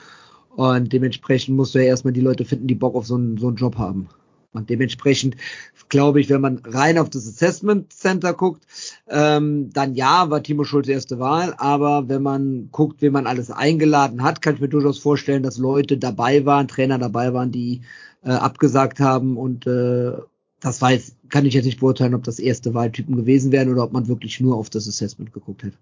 [0.56, 3.47] Und dementsprechend musst du ja erstmal die Leute finden, die Bock auf so einen, so
[3.47, 4.10] einen Job haben.
[4.54, 5.38] Und dementsprechend
[5.90, 8.66] glaube ich, wenn man rein auf das Assessment Center guckt,
[9.08, 11.54] ähm, dann ja, war Timo Schulz erste Wahl.
[11.58, 15.58] Aber wenn man guckt, wen man alles eingeladen hat, kann ich mir durchaus vorstellen, dass
[15.58, 17.82] Leute dabei waren, Trainer dabei waren, die
[18.24, 19.38] äh, abgesagt haben.
[19.38, 20.14] Und äh,
[20.60, 23.94] das weiß, kann ich jetzt nicht beurteilen, ob das erste Wahltypen gewesen wären oder ob
[23.94, 25.78] man wirklich nur auf das Assessment geguckt hätte.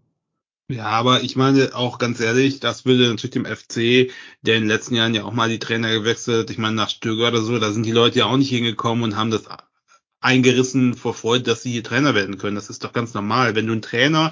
[0.71, 4.11] Ja, aber ich meine auch ganz ehrlich, das würde natürlich dem FC,
[4.43, 7.29] der in den letzten Jahren ja auch mal die Trainer gewechselt, ich meine nach Stöger
[7.29, 9.45] oder so, da sind die Leute ja auch nicht hingekommen und haben das
[10.21, 12.55] eingerissen vor Freude, dass sie hier Trainer werden können.
[12.55, 13.55] Das ist doch ganz normal.
[13.55, 14.31] Wenn du einen Trainer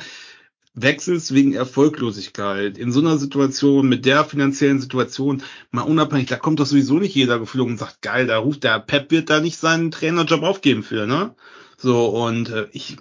[0.76, 6.60] wechselst wegen Erfolglosigkeit in so einer Situation mit der finanziellen Situation mal unabhängig, da kommt
[6.60, 9.58] doch sowieso nicht jeder geflogen und sagt, geil, da ruft der Pep wird da nicht
[9.58, 11.36] seinen Trainerjob aufgeben für, ne?
[11.78, 12.98] So und äh, ich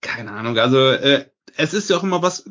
[0.00, 2.44] keine Ahnung, also äh, es ist ja auch immer was,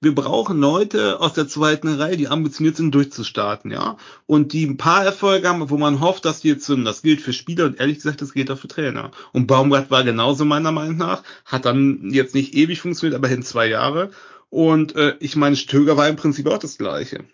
[0.00, 3.96] wir brauchen Leute aus der zweiten Reihe, die ambitioniert sind, durchzustarten, ja.
[4.26, 6.84] Und die ein paar Erfolge haben, wo man hofft, dass die jetzt sind.
[6.84, 9.10] Das gilt für Spieler und ehrlich gesagt, das gilt auch für Trainer.
[9.32, 13.42] Und Baumgart war genauso meiner Meinung nach, hat dann jetzt nicht ewig funktioniert, aber hin
[13.42, 14.10] zwei Jahre.
[14.50, 17.24] Und äh, ich meine, Stöger war im Prinzip auch das Gleiche.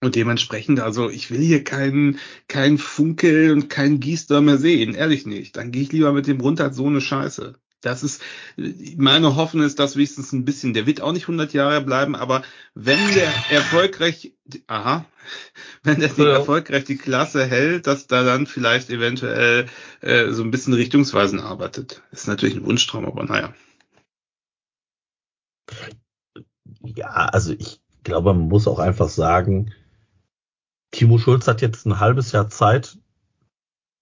[0.00, 5.26] Und dementsprechend, also ich will hier keinen keinen Funkel und keinen Gießer mehr sehen, ehrlich
[5.26, 5.56] nicht.
[5.56, 7.54] Dann gehe ich lieber mit dem runter als so eine Scheiße.
[7.84, 8.22] Das ist,
[8.96, 12.42] meine Hoffnung ist, dass wenigstens ein bisschen, der wird auch nicht 100 Jahre bleiben, aber
[12.74, 14.32] wenn der erfolgreich,
[14.66, 15.04] aha,
[15.82, 16.32] wenn der ja.
[16.32, 19.66] erfolgreich die Klasse hält, dass da dann vielleicht eventuell
[20.00, 22.02] äh, so ein bisschen richtungsweisend arbeitet.
[22.10, 23.54] Ist natürlich ein Wunschtraum, aber naja.
[26.82, 29.72] Ja, also ich glaube, man muss auch einfach sagen,
[30.90, 32.98] Timo Schulz hat jetzt ein halbes Jahr Zeit,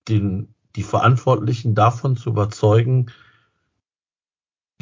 [0.09, 3.11] den, die Verantwortlichen davon zu überzeugen,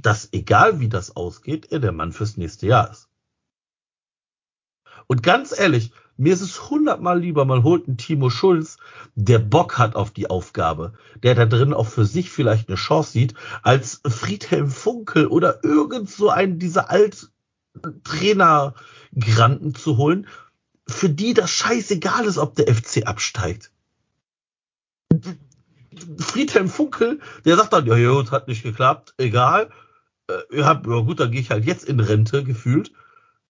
[0.03, 3.09] dass egal wie das ausgeht, er der Mann fürs nächste Jahr ist.
[5.07, 8.77] Und ganz ehrlich, mir ist es hundertmal lieber, man holt einen Timo Schulz,
[9.15, 13.13] der Bock hat auf die Aufgabe, der da drin auch für sich vielleicht eine Chance
[13.13, 13.33] sieht,
[13.63, 20.27] als Friedhelm Funkel oder irgend so einen dieser Alt-Trainer-Granten zu holen,
[20.87, 23.73] für die das scheißegal ist, ob der FC absteigt.
[26.19, 29.71] Friedhelm Funkel, der sagt dann, ja, ja, hat nicht geklappt, egal.
[30.51, 32.93] Äh, ja, gut, dann gehe ich halt jetzt in Rente, gefühlt.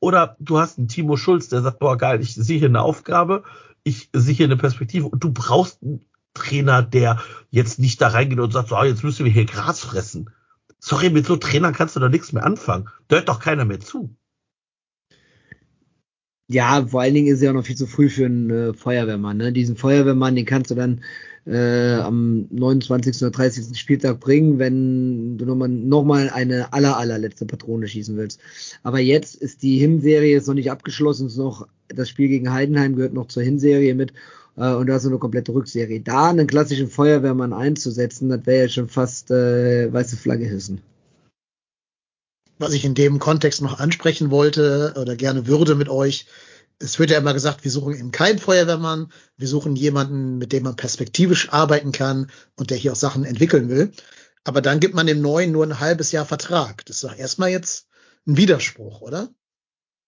[0.00, 3.44] Oder du hast einen Timo Schulz, der sagt, boah, geil, ich sehe hier eine Aufgabe,
[3.84, 8.38] ich sehe hier eine Perspektive und du brauchst einen Trainer, der jetzt nicht da reingeht
[8.38, 10.30] und sagt, so, jetzt müssen wir hier Gras fressen.
[10.78, 12.88] Sorry, mit so Trainern kannst du doch nichts mehr anfangen.
[13.08, 14.14] Da hört doch keiner mehr zu.
[16.48, 18.74] Ja, vor allen Dingen ist es ja auch noch viel zu früh für einen äh,
[18.74, 19.36] Feuerwehrmann.
[19.36, 19.52] Ne?
[19.52, 21.02] Diesen Feuerwehrmann, den kannst du dann
[21.46, 23.22] äh, am 29.
[23.22, 23.78] oder 30.
[23.78, 28.40] Spieltag bringen, wenn du nochmal noch mal eine aller, allerletzte Patrone schießen willst.
[28.82, 32.96] Aber jetzt ist die Hinserie jetzt noch nicht abgeschlossen, ist noch, das Spiel gegen Heidenheim
[32.96, 34.12] gehört noch zur Hinserie mit
[34.56, 36.00] äh, und da ist eine komplette Rückserie.
[36.00, 40.80] Da einen klassischen Feuerwehrmann einzusetzen, das wäre ja schon fast äh, weiße Flagge hissen
[42.60, 46.26] was ich in dem Kontext noch ansprechen wollte oder gerne würde mit euch.
[46.82, 50.64] Es wird ja immer gesagt, wir suchen eben keinen Feuerwehrmann, wir suchen jemanden, mit dem
[50.64, 53.92] man perspektivisch arbeiten kann und der hier auch Sachen entwickeln will.
[54.44, 56.84] Aber dann gibt man dem Neuen nur ein halbes Jahr Vertrag.
[56.86, 57.86] Das ist doch erstmal jetzt
[58.26, 59.28] ein Widerspruch, oder?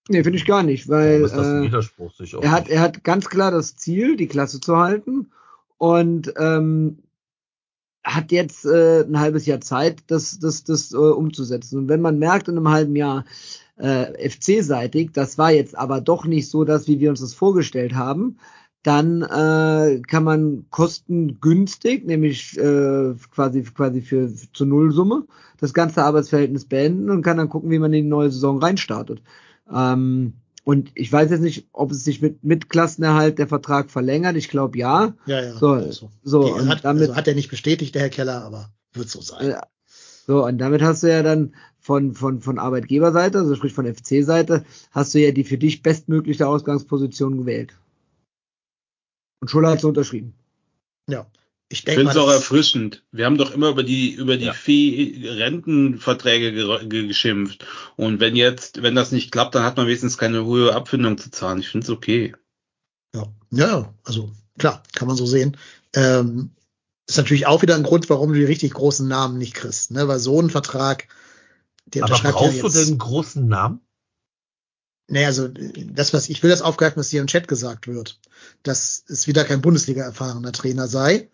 [0.08, 4.16] Nee, finde ich gar nicht, weil äh, er hat er hat ganz klar das Ziel,
[4.16, 5.30] die Klasse zu halten
[5.78, 7.02] und ähm,
[8.04, 11.78] hat jetzt äh, ein halbes Jahr Zeit, das, das, das äh, umzusetzen.
[11.78, 13.24] Und wenn man merkt in einem halben Jahr
[13.82, 17.94] äh, FC-seitig, das war jetzt aber doch nicht so das, wie wir uns das vorgestellt
[17.94, 18.38] haben,
[18.82, 25.26] dann äh, kann man kostengünstig, nämlich äh, quasi quasi für zur Nullsumme,
[25.58, 29.22] das ganze Arbeitsverhältnis beenden und kann dann gucken, wie man in die neue Saison reinstartet.
[29.72, 34.36] Ähm, und ich weiß jetzt nicht, ob es sich mit, mit Klassenerhalt der Vertrag verlängert.
[34.36, 35.14] Ich glaube ja.
[35.26, 35.54] Ja, ja.
[35.54, 36.10] So, also.
[36.22, 39.20] so okay, hat, damit, also hat er nicht bestätigt, der Herr Keller, aber wird so
[39.20, 39.50] sein.
[39.50, 39.60] Äh,
[40.24, 44.64] so, und damit hast du ja dann von, von, von Arbeitgeberseite, also sprich von FC-Seite,
[44.92, 47.76] hast du ja die für dich bestmögliche Ausgangsposition gewählt.
[49.40, 50.34] Und Schuller hat so unterschrieben.
[51.10, 51.26] Ja.
[51.68, 53.02] Ich, ich finde es auch erfrischend.
[53.12, 54.52] Wir haben doch immer über die über die ja.
[54.52, 57.66] Rentenverträge ge geschimpft.
[57.96, 61.30] Und wenn jetzt, wenn das nicht klappt, dann hat man wenigstens keine hohe Abfindung zu
[61.30, 61.60] zahlen.
[61.60, 62.34] Ich finde es okay.
[63.14, 65.56] Ja, ja, also klar, kann man so sehen.
[65.94, 66.50] Ähm,
[67.08, 70.08] ist natürlich auch wieder ein Grund, warum du die richtig großen Namen nicht kriegst, ne?
[70.08, 71.08] Weil so ein Vertrag,
[71.94, 73.80] der Aber brauchst ja du denn einen großen Namen?
[75.08, 78.20] Naja, also das, was ich will, das aufgreifen, was hier im Chat gesagt wird,
[78.62, 81.30] dass es wieder kein Bundesliga-erfahrener Trainer sei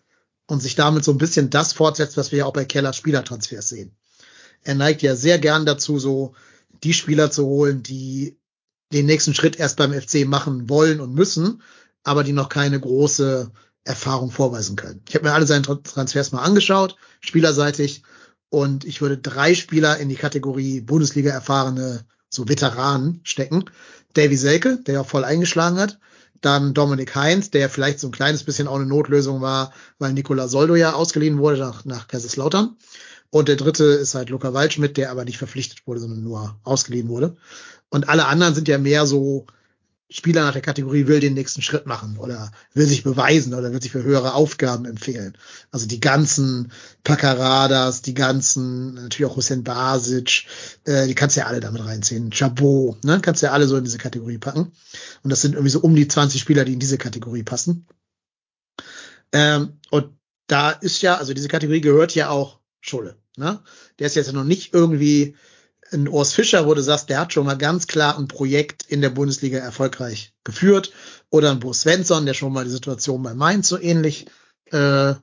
[0.47, 3.69] und sich damit so ein bisschen das fortsetzt, was wir ja auch bei Kellers Spielertransfers
[3.69, 3.95] sehen.
[4.63, 6.33] Er neigt ja sehr gern dazu, so
[6.83, 8.37] die Spieler zu holen, die
[8.91, 11.61] den nächsten Schritt erst beim FC machen wollen und müssen,
[12.03, 13.51] aber die noch keine große
[13.83, 15.01] Erfahrung vorweisen können.
[15.07, 18.03] Ich habe mir alle seine Transfers mal angeschaut, spielerseitig,
[18.49, 23.65] und ich würde drei Spieler in die Kategorie Bundesliga erfahrene, so Veteranen stecken.
[24.13, 25.99] Davy Selke, der ja voll eingeschlagen hat,
[26.41, 30.47] dann Dominik Heinz, der vielleicht so ein kleines bisschen auch eine Notlösung war, weil Nicola
[30.47, 32.75] Soldo ja ausgeliehen wurde nach, nach Kaiserslautern.
[33.29, 37.09] Und der dritte ist halt Luca Waldschmidt, der aber nicht verpflichtet wurde, sondern nur ausgeliehen
[37.09, 37.37] wurde.
[37.89, 39.45] Und alle anderen sind ja mehr so
[40.11, 43.81] Spieler nach der Kategorie will den nächsten Schritt machen oder will sich beweisen oder will
[43.81, 45.37] sich für höhere Aufgaben empfehlen.
[45.69, 46.71] Also die ganzen
[47.03, 50.45] Pacaradas, die ganzen, natürlich auch Hussein Basic,
[50.85, 52.31] äh, die kannst du ja alle damit reinziehen.
[52.31, 54.71] Chabot, ne, kannst du ja alle so in diese Kategorie packen.
[55.21, 57.85] Und das sind irgendwie so um die 20 Spieler, die in diese Kategorie passen.
[59.31, 60.17] Ähm, und
[60.47, 63.15] da ist ja, also diese Kategorie gehört ja auch Schule.
[63.37, 63.59] Ne?
[63.99, 65.35] Der ist jetzt noch nicht irgendwie
[65.91, 69.01] ein Urs Fischer, wo du sagst, der hat schon mal ganz klar ein Projekt in
[69.01, 70.91] der Bundesliga erfolgreich geführt.
[71.29, 74.25] Oder ein Bo Svensson, der schon mal die Situation bei Mainz so ähnlich
[74.71, 75.13] äh,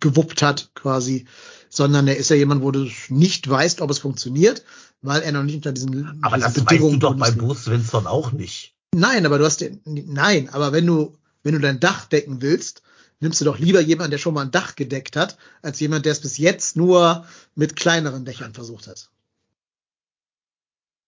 [0.00, 1.26] gewuppt hat, quasi.
[1.68, 4.64] Sondern er ist ja jemand, wo du nicht weißt, ob es funktioniert,
[5.02, 7.02] weil er noch nicht unter diesen, aber diesen das Bedingungen.
[7.04, 8.74] Aber das weißt du doch bei Bo Svensson auch nicht.
[8.94, 12.82] Nein, aber du hast den, nein, aber wenn du, wenn du dein Dach decken willst,
[13.20, 16.12] nimmst du doch lieber jemanden, der schon mal ein Dach gedeckt hat, als jemand, der
[16.12, 19.10] es bis jetzt nur mit kleineren Dächern versucht hat.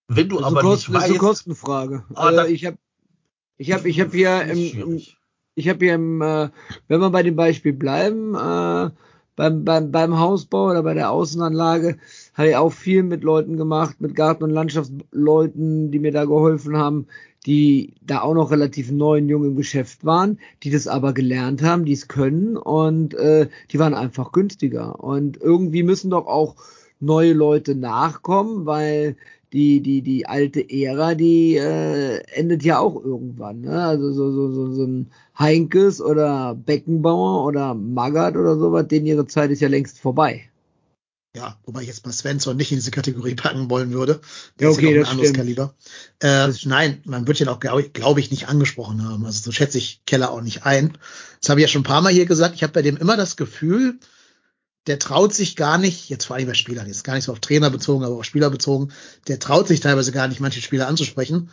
[0.09, 2.05] Wenn du aber Kosten, nicht weißt, ist eine Kostenfrage.
[2.14, 2.79] Also ich habe
[3.59, 5.01] ich habe ich habe hier im,
[5.55, 6.51] ich habe hier im äh,
[6.88, 8.90] wenn wir bei dem Beispiel bleiben, äh,
[9.37, 11.99] beim, beim, beim Hausbau oder bei der Außenanlage
[12.35, 16.77] habe ich auch viel mit Leuten gemacht, mit Garten- und Landschaftsleuten, die mir da geholfen
[16.77, 17.07] haben,
[17.45, 21.62] die da auch noch relativ neu und jung im Geschäft waren, die das aber gelernt
[21.62, 25.05] haben, die es können und äh, die waren einfach günstiger.
[25.05, 26.57] Und irgendwie müssen doch auch
[26.99, 29.16] neue Leute nachkommen, weil
[29.57, 33.62] die, die, die alte Ära, die äh, endet ja auch irgendwann.
[33.62, 33.83] Ne?
[33.83, 39.27] Also so, so, so, so ein Heinkes oder Beckenbauer oder Magath oder sowas, denen ihre
[39.27, 40.51] Zeit ist ja längst vorbei.
[41.35, 44.21] Ja, wobei ich jetzt mal Svensson nicht in diese Kategorie packen wollen würde.
[44.61, 45.38] Ja, okay, ja das ein anderes stimmt.
[45.38, 45.75] Kaliber.
[46.21, 49.25] Äh, nein, man wird ihn auch, glaube ich, glaub ich, nicht angesprochen haben.
[49.25, 50.99] Also so schätze ich Keller auch nicht ein.
[51.40, 52.55] Das habe ich ja schon ein paar Mal hier gesagt.
[52.55, 53.99] Ich habe bei dem immer das Gefühl,
[54.87, 57.40] der traut sich gar nicht, jetzt vor allem bei Spielern, jetzt gar nicht so auf
[57.40, 58.92] Trainer bezogen, aber auf Spieler bezogen,
[59.29, 61.51] der traut sich teilweise gar nicht, manche Spieler anzusprechen.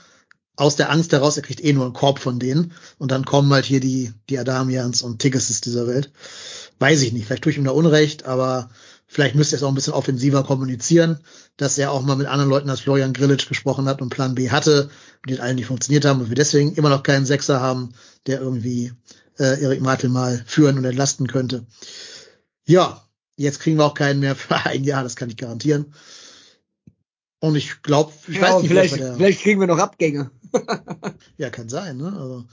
[0.56, 2.74] Aus der Angst heraus, er kriegt eh nur einen Korb von denen.
[3.00, 6.12] Und dann kommen halt hier die, die Adamians und Tigges dieser Welt.
[6.78, 8.70] Weiß ich nicht, vielleicht tue ich ihm da Unrecht, aber
[9.08, 11.20] vielleicht müsste er es auch ein bisschen offensiver kommunizieren,
[11.58, 14.52] dass er auch mal mit anderen Leuten als Florian Grillitsch gesprochen hat und Plan B
[14.52, 14.92] hatte,
[15.26, 17.94] mit den allen nicht funktioniert haben und wir deswegen immer noch keinen Sechser haben,
[18.28, 18.94] der irgendwie
[19.40, 21.66] äh, Erik Martel mal führen und entlasten könnte.
[22.66, 23.04] Ja,
[23.38, 25.94] jetzt kriegen wir auch keinen mehr für ein Jahr, das kann ich garantieren.
[27.40, 30.32] Und ich glaube, ich ja, weiß nicht, vielleicht, der, vielleicht kriegen wir noch Abgänge.
[31.38, 32.14] ja, kann sein, ne?
[32.18, 32.46] Also,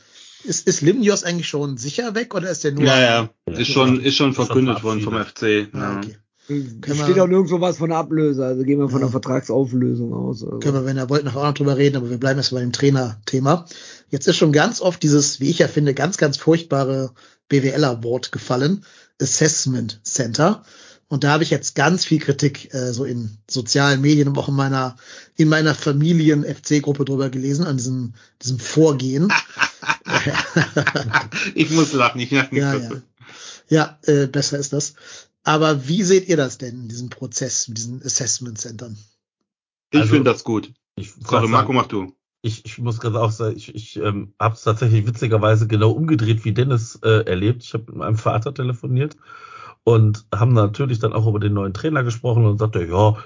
[0.43, 2.85] ist, ist Limnios eigentlich schon sicher weg oder ist der nur?
[2.85, 5.15] Ja, ja, ist schon, ist schon verkündet worden vom.
[5.15, 5.69] FC.
[5.73, 5.97] Ah, Ja.
[5.99, 6.17] okay.
[6.49, 9.07] Es wir- steht auch nirgendwo was von der Ablöse, also gehen wir von Ja.
[9.07, 10.43] der Vertragsauflösung aus.
[10.43, 10.59] Also.
[10.59, 12.61] Können wir, wenn ihr wollt, noch auch noch drüber reden, aber wir bleiben erst bei
[12.61, 13.67] dem Trainer-Thema.
[14.09, 17.13] Jetzt ist schon ganz oft dieses, wie ich ja finde, ganz, ganz furchtbare
[17.49, 18.85] BWLer-Wort gefallen.
[19.21, 20.65] Assessment Center.
[21.09, 24.49] Und da habe ich jetzt ganz viel Kritik äh, so in sozialen Medien und auch
[24.49, 24.97] in meiner
[25.37, 29.33] in meiner Familien-FC-Gruppe drüber gelesen an diesem diesem Vorgehen.
[31.55, 33.03] ich muss lachen, ich lache nicht ja, ja,
[33.69, 34.95] ja äh, besser ist das.
[35.43, 38.97] Aber wie seht ihr das denn, diesen Prozess mit diesen Assessment Centern?
[39.91, 40.73] Ich Also- finde das gut.
[40.97, 42.15] Ich, Sorry, Marco, mach du.
[42.43, 46.45] Ich, ich muss gerade auch sagen, ich, ich ähm, habe es tatsächlich witzigerweise genau umgedreht
[46.45, 47.63] wie Dennis äh, erlebt.
[47.63, 49.17] Ich habe mit meinem Vater telefoniert
[49.85, 53.17] und haben natürlich dann auch über den neuen Trainer gesprochen und sagte, ja,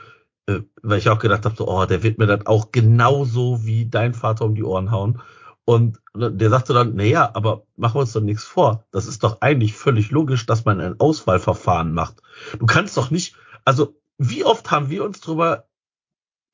[0.47, 3.87] äh, weil ich auch gedacht habe, so, oh, der wird mir dann auch genauso wie
[3.87, 5.21] dein Vater um die Ohren hauen.
[5.65, 8.85] Und der sagte dann, naja, aber machen wir uns doch nichts vor.
[8.91, 12.21] Das ist doch eigentlich völlig logisch, dass man ein Auswahlverfahren macht.
[12.59, 15.65] Du kannst doch nicht, also wie oft haben wir uns drüber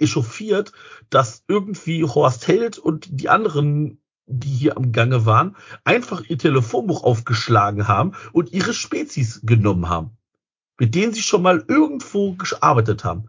[0.01, 0.73] echauffiert,
[1.11, 7.03] dass irgendwie Horst Held und die anderen, die hier am Gange waren, einfach ihr Telefonbuch
[7.05, 10.17] aufgeschlagen haben und ihre Spezies genommen haben,
[10.79, 13.29] mit denen sie schon mal irgendwo gearbeitet haben.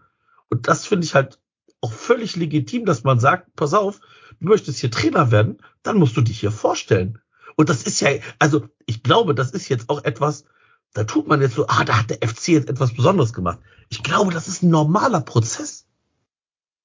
[0.49, 1.39] Und das finde ich halt
[1.81, 3.99] auch völlig legitim, dass man sagt, pass auf,
[4.39, 7.19] du möchtest hier Trainer werden, dann musst du dich hier vorstellen.
[7.55, 10.45] Und das ist ja, also ich glaube, das ist jetzt auch etwas,
[10.93, 13.60] da tut man jetzt so, ah, da hat der FC jetzt etwas Besonderes gemacht.
[13.89, 15.88] Ich glaube, das ist ein normaler Prozess.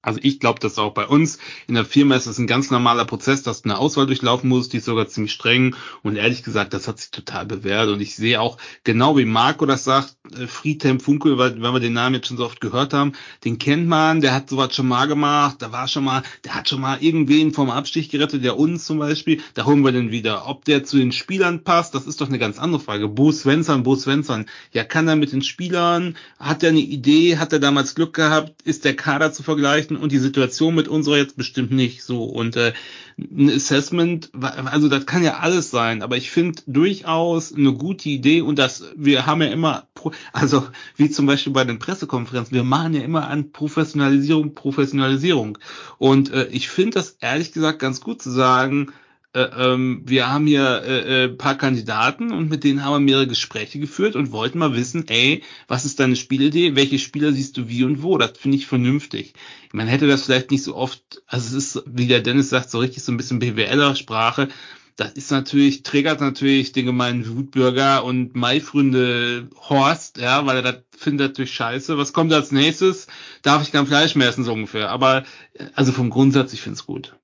[0.07, 1.37] Also ich glaube, dass auch bei uns.
[1.67, 4.71] In der Firma ist es ein ganz normaler Prozess, dass du eine Auswahl durchlaufen musst,
[4.71, 5.75] die ist sogar ziemlich streng.
[6.01, 7.89] Und ehrlich gesagt, das hat sich total bewährt.
[7.89, 11.81] Und ich sehe auch, genau wie Marco das sagt, äh, Friedhelm Funkel, weil, weil wir
[11.81, 13.11] den Namen jetzt schon so oft gehört haben,
[13.43, 16.69] den kennt man, der hat sowas schon mal gemacht, da war schon mal, der hat
[16.69, 20.47] schon mal irgendwen vom Abstich gerettet, der uns zum Beispiel, da holen wir den wieder.
[20.47, 23.09] Ob der zu den Spielern passt, das ist doch eine ganz andere Frage.
[23.09, 27.51] Bo Svensson, Bo Svensson, ja, kann er mit den Spielern, hat er eine Idee, hat
[27.51, 31.37] er damals Glück gehabt, ist der Kader zu vergleichen und die Situation mit unserer jetzt
[31.37, 32.23] bestimmt nicht so.
[32.23, 32.73] Und äh,
[33.17, 38.41] ein Assessment, also das kann ja alles sein, aber ich finde durchaus eine gute Idee
[38.41, 39.87] und das, wir haben ja immer,
[40.33, 45.57] also wie zum Beispiel bei den Pressekonferenzen, wir machen ja immer an Professionalisierung, Professionalisierung.
[45.97, 48.91] Und äh, ich finde das ehrlich gesagt ganz gut zu sagen,
[49.33, 53.79] ähm, wir haben hier äh, äh, paar Kandidaten und mit denen haben wir mehrere Gespräche
[53.79, 56.75] geführt und wollten mal wissen, ey, was ist deine Spielidee?
[56.75, 58.17] Welche Spieler siehst du wie und wo?
[58.17, 59.33] Das finde ich vernünftig.
[59.73, 62.79] Man hätte das vielleicht nicht so oft, also es ist, wie der Dennis sagt, so
[62.79, 64.47] richtig so ein bisschen BWLer-Sprache.
[64.95, 70.77] Das ist natürlich, triggert natürlich den gemeinen Wutbürger und Maifründe Horst, ja, weil er das
[70.97, 71.99] findet natürlich scheiße.
[71.99, 73.05] Was kommt als nächstes?
[73.43, 74.89] Darf ich kein Fleisch mehr essen, so ungefähr.
[74.89, 77.15] Aber, äh, also vom Grundsatz, ich finde es gut.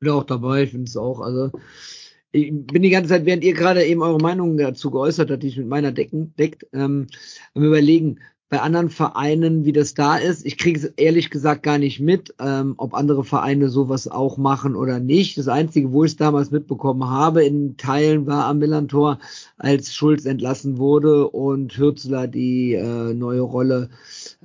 [0.00, 1.20] Bin auch dabei, ich finde es auch.
[1.20, 1.50] Also
[2.32, 5.48] ich bin die ganze Zeit, während ihr gerade eben eure Meinung dazu geäußert habt, die
[5.48, 7.06] ich mit meiner decken, deckt, ähm,
[7.54, 10.46] am überlegen, bei anderen Vereinen, wie das da ist.
[10.46, 14.76] Ich kriege es ehrlich gesagt gar nicht mit, ähm, ob andere Vereine sowas auch machen
[14.76, 15.36] oder nicht.
[15.36, 19.18] Das Einzige, wo ich es damals mitbekommen habe, in Teilen war am Millantor,
[19.58, 23.90] als Schulz entlassen wurde und Hürzler die äh, neue Rolle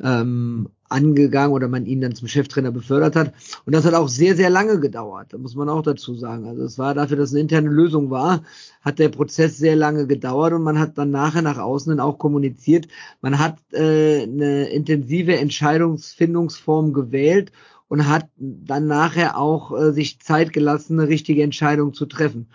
[0.04, 3.34] ähm, angegangen oder man ihn dann zum Cheftrainer befördert hat.
[3.66, 6.48] Und das hat auch sehr, sehr lange gedauert, da muss man auch dazu sagen.
[6.48, 8.44] Also es war dafür, dass es eine interne Lösung war,
[8.82, 12.18] hat der Prozess sehr lange gedauert und man hat dann nachher nach außen dann auch
[12.18, 12.88] kommuniziert.
[13.22, 17.52] Man hat äh, eine intensive Entscheidungsfindungsform gewählt
[17.88, 22.48] und hat dann nachher auch äh, sich Zeit gelassen, eine richtige Entscheidung zu treffen.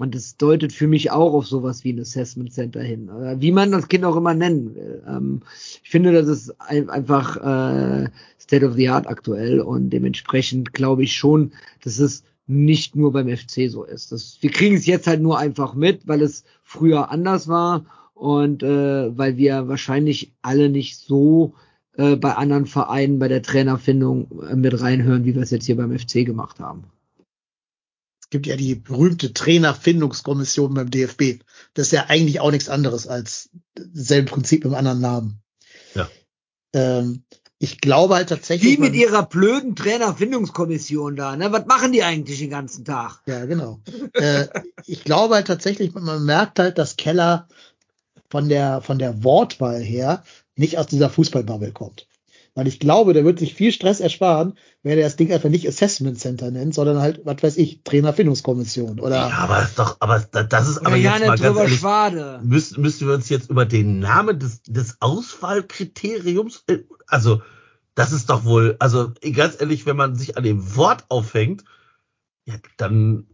[0.00, 3.10] Und das deutet für mich auch auf sowas wie ein Assessment Center hin.
[3.36, 5.02] Wie man das Kind auch immer nennen will.
[5.06, 5.42] Ähm,
[5.84, 8.08] ich finde, das ist ein, einfach äh,
[8.40, 11.52] State of the Art aktuell und dementsprechend glaube ich schon,
[11.84, 14.10] dass es nicht nur beim FC so ist.
[14.10, 17.84] Das, wir kriegen es jetzt halt nur einfach mit, weil es früher anders war
[18.14, 21.52] und äh, weil wir wahrscheinlich alle nicht so
[21.98, 25.76] äh, bei anderen Vereinen bei der Trainerfindung äh, mit reinhören, wie wir es jetzt hier
[25.76, 26.84] beim FC gemacht haben.
[28.30, 31.42] Es gibt ja die berühmte Trainerfindungskommission beim DFB.
[31.74, 35.42] Das ist ja eigentlich auch nichts anderes als dasselbe Prinzip im anderen Namen.
[35.96, 36.08] Ja.
[36.72, 37.24] Ähm,
[37.58, 38.76] ich glaube halt tatsächlich.
[38.76, 41.50] Die mit ihrer blöden Trainerfindungskommission da, ne?
[41.50, 43.20] Was machen die eigentlich den ganzen Tag?
[43.26, 43.80] Ja, genau.
[44.12, 44.46] äh,
[44.86, 47.48] ich glaube halt tatsächlich, man merkt halt, dass Keller
[48.30, 50.22] von der, von der Wortwahl her
[50.54, 52.06] nicht aus dieser Fußballbubble kommt.
[52.54, 55.68] Weil ich glaube, der wird sich viel Stress ersparen, wenn er das Ding einfach nicht
[55.68, 59.16] Assessment Center nennt, sondern halt, was weiß ich, Trainerfindungskommission oder.
[59.16, 62.40] Ja, aber ist doch, aber das ist aber ja jetzt nicht mal ganz ehrlich, schwade.
[62.42, 67.40] müssen, müssen wir uns jetzt über den Namen des, des Auswahlkriteriums, äh, also
[67.94, 71.64] das ist doch wohl, also ganz ehrlich, wenn man sich an dem Wort aufhängt,
[72.46, 73.26] ja, dann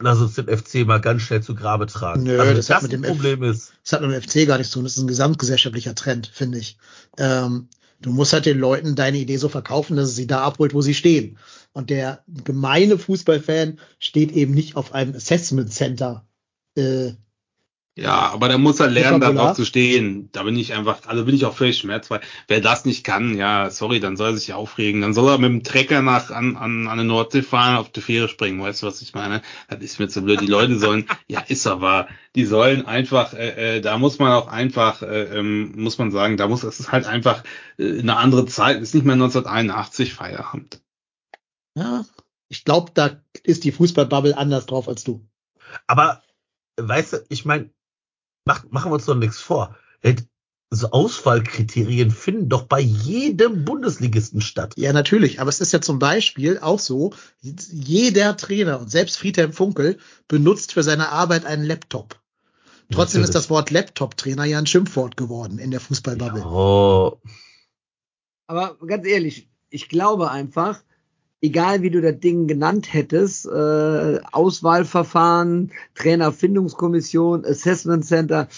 [0.00, 2.22] lass uns den FC mal ganz schnell zu Grabe tragen.
[2.24, 3.72] Nö, also, das das, hat mit dem F- Problem ist.
[3.84, 4.84] Das hat mit dem FC gar nichts zu tun.
[4.84, 6.78] Das ist ein gesamtgesellschaftlicher Trend, finde ich.
[7.16, 7.68] Ähm,
[8.00, 10.80] du musst halt den Leuten deine Idee so verkaufen, dass es sie da abholt, wo
[10.80, 11.38] sie stehen.
[11.72, 16.26] Und der gemeine Fußballfan steht eben nicht auf einem Assessment Center.
[16.76, 17.12] Äh,
[18.00, 19.42] Ja, aber da muss er lernen, Vokabular.
[19.42, 20.28] darauf zu stehen.
[20.30, 22.20] Da bin ich einfach, also bin ich auch völlig schmerzfrei.
[22.46, 25.00] Wer das nicht kann, ja, sorry, dann soll er sich aufregen.
[25.00, 28.00] Dann soll er mit dem Trecker nach an, an, an eine Nordsee fahren, auf die
[28.00, 28.62] Fähre springen.
[28.62, 29.42] Weißt du, was ich meine?
[29.68, 30.40] Das ist mir zu blöd.
[30.40, 34.46] Die Leute sollen, ja, ist aber, die sollen einfach, äh, äh, da muss man auch
[34.46, 37.42] einfach, äh, ähm, muss man sagen, da muss, es ist halt einfach
[37.78, 38.76] äh, eine andere Zeit.
[38.76, 40.80] Es ist nicht mehr 1981 Feierabend.
[41.74, 42.04] ja,
[42.48, 45.26] ich glaube, da ist die Fußballbubble anders drauf als du.
[45.88, 46.22] Aber,
[46.76, 47.70] weißt du, ich meine,
[48.48, 49.76] mach, machen wir uns doch nichts vor.
[50.02, 50.16] Äh,
[50.70, 54.74] So Auswahlkriterien finden doch bei jedem Bundesligisten statt.
[54.76, 55.40] Ja, natürlich.
[55.40, 60.72] Aber es ist ja zum Beispiel auch so, jeder Trainer und selbst Friedhelm Funkel benutzt
[60.72, 62.20] für seine Arbeit einen Laptop.
[62.90, 63.32] Trotzdem ist Natürlich.
[63.32, 66.42] das Wort Laptop-Trainer ja ein Schimpfwort geworden in der Fußballbubble.
[66.42, 67.20] Oh,
[68.46, 70.82] Aber ganz ehrlich, ich glaube einfach,
[71.40, 78.48] egal wie du das Ding genannt hättest, äh, Auswahlverfahren, Trainerfindungskommission, Assessment Center,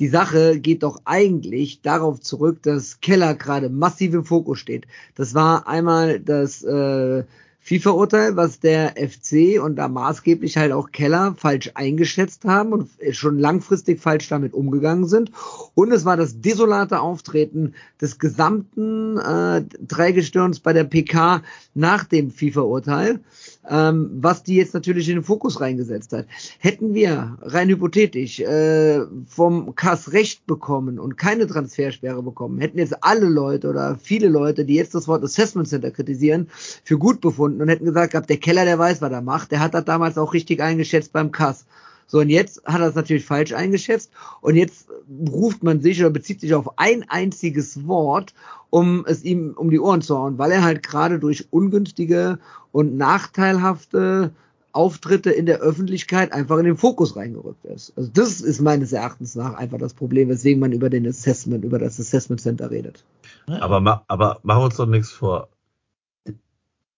[0.00, 4.86] die Sache geht doch eigentlich darauf zurück, dass Keller gerade massiv im Fokus steht.
[5.14, 7.22] Das war einmal das äh,
[7.66, 13.38] FIFA-Urteil, was der FC und da maßgeblich halt auch Keller falsch eingeschätzt haben und schon
[13.38, 15.30] langfristig falsch damit umgegangen sind.
[15.74, 21.40] Und es war das desolate Auftreten des gesamten äh, Dreigestirns bei der PK
[21.72, 23.20] nach dem FIFA-Urteil,
[23.68, 26.26] ähm, was die jetzt natürlich in den Fokus reingesetzt hat.
[26.58, 33.02] Hätten wir rein hypothetisch äh, vom Kass Recht bekommen und keine Transfersperre bekommen, hätten jetzt
[33.02, 36.48] alle Leute oder viele Leute, die jetzt das Wort Assessment Center kritisieren,
[36.84, 39.74] für gut befunden und hätten gesagt der Keller, der weiß, was er macht, der hat
[39.74, 41.66] das damals auch richtig eingeschätzt beim Kass.
[42.06, 44.88] So, und jetzt hat er es natürlich falsch eingeschätzt und jetzt
[45.28, 48.34] ruft man sich oder bezieht sich auf ein einziges Wort,
[48.70, 52.38] um es ihm um die Ohren zu hauen, weil er halt gerade durch ungünstige
[52.72, 54.32] und nachteilhafte
[54.74, 57.92] Auftritte in der Öffentlichkeit einfach in den Fokus reingerückt ist.
[57.96, 61.78] Also das ist meines Erachtens nach einfach das Problem, weswegen man über den Assessment, über
[61.78, 63.04] das Assessment Center redet.
[63.46, 65.48] aber, aber machen wir uns doch nichts vor.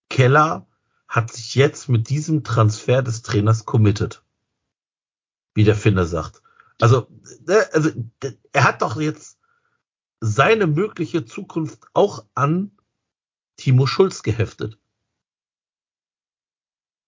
[0.08, 0.66] Keller
[1.06, 4.22] hat sich jetzt mit diesem Transfer des Trainers committed.
[5.56, 6.42] Wie der Finder sagt.
[6.80, 7.08] Also,
[7.48, 7.90] äh, also
[8.52, 9.38] er hat doch jetzt
[10.20, 12.70] seine mögliche Zukunft auch an
[13.56, 14.78] Timo Schulz geheftet.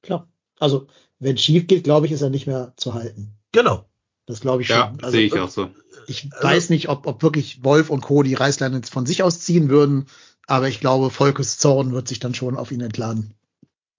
[0.03, 0.29] Klar.
[0.59, 0.87] Also,
[1.19, 3.35] wenn es schief geht, glaube ich, ist er nicht mehr zu halten.
[3.53, 3.89] Genau.
[4.27, 5.01] Das glaube ich Ja, schon.
[5.05, 5.71] Also, sehe ich auch so.
[6.07, 8.23] Ich Also- weiß nicht, ob, ob wirklich Wolf und Co.
[8.23, 10.07] die Reißleine jetzt von sich aus ziehen würden,
[10.47, 13.35] aber ich glaube, Volkes Zorn wird sich dann schon auf ihn entladen.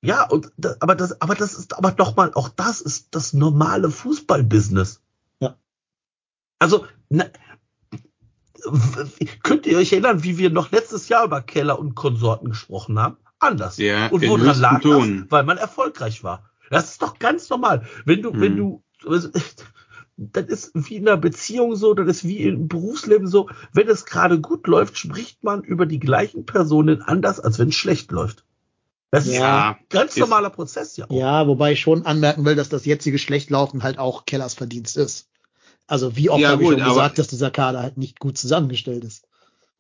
[0.02, 3.92] Ja, und aber das, aber das ist aber doch mal, auch das ist das normale
[3.92, 5.02] Fußballbusiness.
[5.40, 5.58] Ja.
[6.60, 7.26] Also, na,
[8.66, 13.00] w- könnt ihr euch erinnern, wie wir noch letztes Jahr über Keller und Konsorten gesprochen
[13.00, 13.18] haben?
[13.40, 13.78] Anders.
[13.78, 15.22] Ja, und woran lag Ton.
[15.22, 15.32] das?
[15.32, 16.50] Weil man erfolgreich war.
[16.70, 17.86] Das ist doch ganz normal.
[18.06, 18.58] Wenn du, wenn Mhm.
[18.58, 18.84] du,
[20.18, 23.50] das ist wie in einer Beziehung so, das ist wie im Berufsleben so.
[23.74, 27.76] Wenn es gerade gut läuft, spricht man über die gleichen Personen anders, als wenn es
[27.76, 28.44] schlecht läuft.
[29.12, 31.12] Das ist Ja, ein ganz ist- normaler Prozess ja auch.
[31.12, 35.28] Ja, wobei ich schon anmerken will, dass das jetzige Schlechtlaufen halt auch Kellers Verdienst ist.
[35.88, 39.04] Also wie oft Ja, habe ich schon gesagt, dass dieser Kader halt nicht gut zusammengestellt
[39.04, 39.26] ist.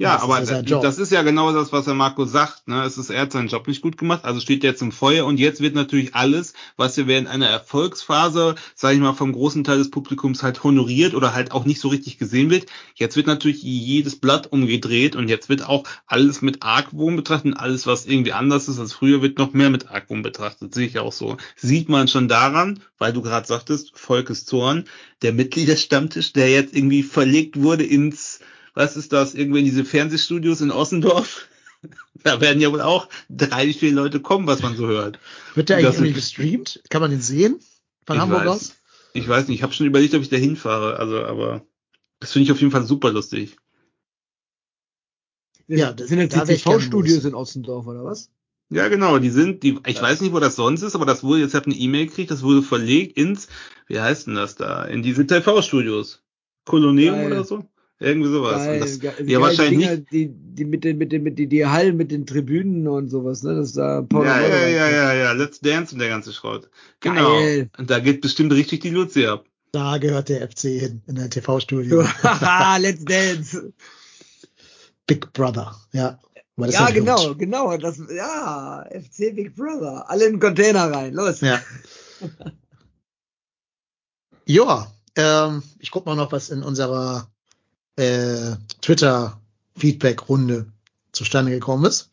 [0.01, 2.69] Ja, Das aber das, ist ja genau das, was der Marco sagt.
[2.69, 2.83] Ne?
[2.83, 5.25] Es ist, er hat seinen Job nicht gut gemacht, also steht er jetzt im Feuer
[5.25, 9.65] und jetzt wird natürlich alles, was wir während einer Erfolgsphase, sage ich mal, vom großen
[9.65, 13.27] Teil des Publikums halt honoriert oder halt auch nicht so richtig gesehen wird, jetzt wird
[13.27, 18.05] natürlich jedes Blatt umgedreht und jetzt wird auch alles mit Argwohn betrachtet und alles, was
[18.05, 20.73] irgendwie anders ist als früher, wird noch mehr mit Argwohn betrachtet.
[20.73, 21.35] Sehe ich auch so.
[21.57, 24.85] Sieht man schon daran, weil du gerade sagtest, Volkes Zorn,
[25.23, 28.39] der Mitgliederstammtisch, der jetzt irgendwie verlegt wurde ins
[28.74, 31.47] was ist das, irgendwie in diese Fernsehstudios in Ossendorf.
[32.24, 35.17] Da werden ja wohl auch drei, vier Leute kommen, was man so hört.
[35.55, 36.84] Wird der eigentlich irgendwie gestreamt?
[36.89, 37.61] Kann man den sehen?
[38.05, 38.47] Von Ich Hamburg weiß.
[38.49, 38.76] aus?
[39.13, 41.65] Ich weiß nicht, ich habe schon überlegt, ob ich da hinfahre, also aber
[42.20, 43.55] das finde ich auf jeden Fall super lustig.
[45.67, 48.30] Ja, das sind jetzt da TV-Studios in Ossendorf, oder was?
[48.72, 51.41] Ja, genau, die sind, die, ich weiß nicht, wo das sonst ist, aber das wurde,
[51.41, 53.47] jetzt habe eine E-Mail gekriegt, das wurde verlegt ins,
[53.88, 56.22] wie heißt denn das da, in diese TV-Studios.
[56.65, 57.32] Koloneum Geil.
[57.32, 57.65] oder so?
[58.01, 58.65] Irgendwie sowas.
[58.65, 60.11] Geil, das, ge- ja, geil, wahrscheinlich die Dinger, nicht.
[60.11, 63.43] Die, die mit den, mit den, mit den, die Hallen mit den Tribünen und sowas,
[63.43, 63.55] ne?
[63.55, 66.69] Das ist da Paul Ja, ja, ja, ja, ja, Let's Dance und der ganze Schrott.
[67.01, 67.33] Genau.
[67.39, 67.69] Geil.
[67.77, 69.45] Und da geht bestimmt richtig die Luzi ab.
[69.73, 72.03] Da gehört der FC hin, in der TV-Studio.
[72.23, 73.73] Haha, Let's Dance.
[75.05, 76.17] Big Brother, ja.
[76.57, 77.39] Ja, genau, gut.
[77.39, 77.75] genau.
[77.77, 80.09] Das, ja, FC Big Brother.
[80.09, 81.13] Alle in den Container rein.
[81.13, 81.41] Los.
[81.41, 81.61] Ja.
[84.45, 87.29] ja, ähm, ich guck mal noch, was in unserer
[87.99, 90.71] äh, Twitter-Feedback-Runde
[91.11, 92.09] zustande gekommen ist.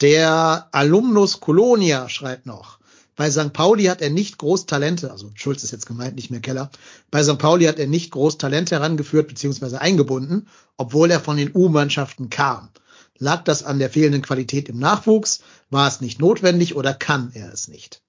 [0.00, 2.78] Der Alumnus Colonia schreibt noch,
[3.16, 3.52] bei St.
[3.52, 6.68] Pauli hat er nicht groß Talente, also Schulz ist jetzt gemeint, nicht mehr Keller,
[7.12, 7.38] bei St.
[7.38, 9.76] Pauli hat er nicht groß Talente herangeführt bzw.
[9.76, 12.70] eingebunden, obwohl er von den U-Mannschaften kam.
[13.16, 15.42] Lag das an der fehlenden Qualität im Nachwuchs?
[15.70, 18.02] War es nicht notwendig oder kann er es nicht?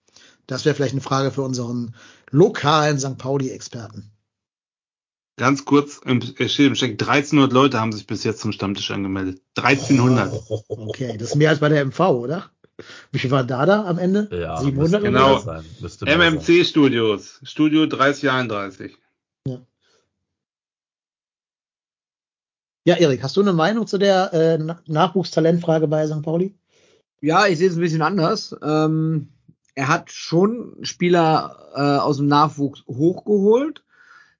[0.47, 1.93] Das wäre vielleicht eine Frage für unseren
[2.31, 3.19] lokalen St.
[3.19, 4.11] Pauli-Experten.
[5.37, 8.89] Ganz kurz, im, es steht im Check, 1300 Leute haben sich bis jetzt zum Stammtisch
[8.91, 9.41] angemeldet.
[9.57, 10.41] 1300.
[10.69, 12.49] Okay, das ist mehr als bei der MV, oder?
[13.11, 14.29] Wie viel war da da am Ende?
[14.31, 15.29] Ja, 700 müsste genau.
[15.33, 15.65] mehr sein.
[15.81, 16.33] Müsste mehr sein.
[16.35, 18.95] MMC Studios, Studio 3031.
[22.87, 26.21] Ja, Erik, hast du eine Meinung zu der äh, Na- Nachwuchstalentfrage bei St.
[26.21, 26.53] Pauli?
[27.19, 28.55] Ja, ich sehe es ein bisschen anders.
[28.61, 29.29] Ähm,
[29.73, 33.83] er hat schon Spieler äh, aus dem Nachwuchs hochgeholt.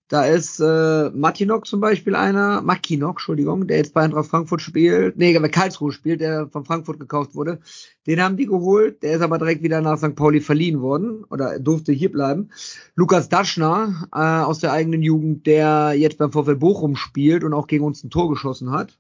[0.08, 5.18] Da ist äh, Matinok zum Beispiel einer, Makinok, Entschuldigung, der jetzt bei Eintracht Frankfurt spielt,
[5.18, 7.60] nee, bei Karlsruhe spielt, der von Frankfurt gekauft wurde.
[8.06, 10.16] Den haben die geholt, der ist aber direkt wieder nach St.
[10.16, 12.50] Pauli verliehen worden oder durfte hier bleiben.
[12.94, 17.66] Lukas Daschner äh, aus der eigenen Jugend, der jetzt beim VfL Bochum spielt und auch
[17.66, 19.00] gegen uns ein Tor geschossen hat.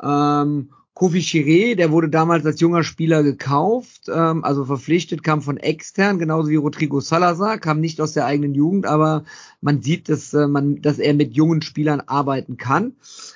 [0.00, 5.56] Ähm, Kofi Chiré, der wurde damals als junger Spieler gekauft, ähm, also verpflichtet, kam von
[5.56, 9.22] extern, genauso wie Rodrigo Salazar, kam nicht aus der eigenen Jugend, aber
[9.60, 12.94] man sieht, dass äh, man, dass er mit jungen Spielern arbeiten kann.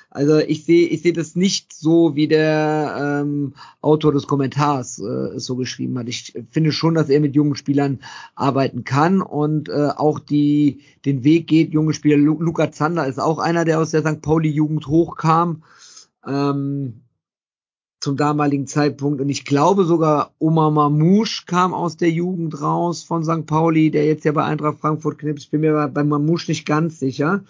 [0.09, 5.35] Also ich sehe, ich sehe das nicht so, wie der ähm, Autor des Kommentars äh,
[5.37, 6.09] es so geschrieben hat.
[6.09, 7.99] Ich finde schon, dass er mit jungen Spielern
[8.35, 11.71] arbeiten kann und äh, auch die den Weg geht.
[11.71, 14.21] Junge Spieler, Lu Luca Zander ist auch einer, der aus der St.
[14.21, 15.63] Pauli Jugend hochkam.
[16.27, 17.02] Ähm,
[18.03, 19.21] zum damaligen Zeitpunkt.
[19.21, 23.45] Und ich glaube sogar Omar Mamouche kam aus der Jugend raus von St.
[23.45, 25.45] Pauli, der jetzt ja bei Eintracht Frankfurt knipst.
[25.45, 27.45] Ich bin mir bei, bei Mamouche nicht ganz sicher.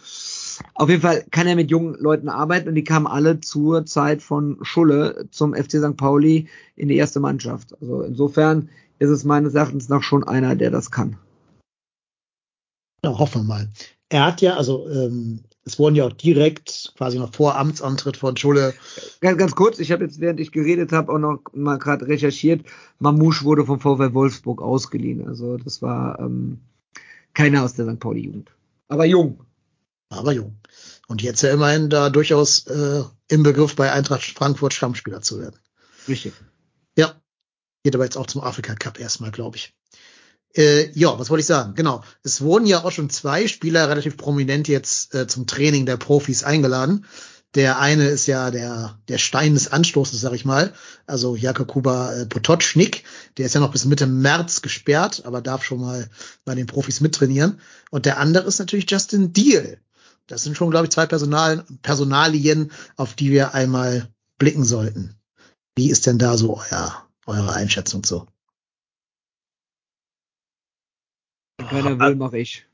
[0.76, 4.22] Auf jeden Fall kann er mit jungen Leuten arbeiten und die kamen alle zur Zeit
[4.22, 5.98] von Schulle zum FC St.
[5.98, 7.76] Pauli in die erste Mannschaft.
[7.82, 11.18] Also insofern ist es meines Erachtens noch schon einer, der das kann.
[13.04, 13.70] Ja, hoffen wir mal.
[14.10, 18.36] Er hat ja, also ähm, es wurden ja auch direkt quasi noch vor Amtsantritt von
[18.36, 18.74] Schulle.
[19.22, 22.66] Ganz, ganz kurz, ich habe jetzt, während ich geredet habe, auch noch mal gerade recherchiert.
[23.00, 25.26] Mamouche wurde vom VfL Wolfsburg ausgeliehen.
[25.28, 26.60] Also das war ähm,
[27.34, 28.00] keiner aus der St.
[28.00, 28.52] Pauli-Jugend.
[28.90, 29.46] Aber jung.
[30.10, 30.58] Aber jung.
[31.08, 35.60] Und jetzt ja immerhin da durchaus äh, im Begriff bei Eintracht Frankfurt Stammspieler zu werden.
[36.08, 36.34] Richtig.
[36.98, 37.14] Ja.
[37.84, 39.74] Geht aber jetzt auch zum Afrika Cup erstmal, glaube ich.
[40.56, 41.74] Äh, ja, was wollte ich sagen?
[41.76, 42.04] Genau.
[42.24, 46.44] Es wurden ja auch schon zwei Spieler relativ prominent jetzt äh, zum Training der Profis
[46.44, 47.06] eingeladen.
[47.56, 50.74] Der eine ist ja der, der Stein des Anstoßes, sag ich mal.
[51.06, 53.04] Also Jakobuba äh, Potocznik.
[53.38, 56.10] Der ist ja noch bis Mitte März gesperrt, aber darf schon mal
[56.46, 57.60] bei den Profis mittrainieren.
[57.92, 59.78] Und der andere ist natürlich Justin Deal.
[60.28, 65.16] Das sind schon, glaube ich, zwei Personal, Personalien, auf die wir einmal blicken sollten.
[65.76, 68.28] Wie ist denn da so euer, eure Einschätzung so?
[71.72, 72.66] Wenn keiner will, mache ich.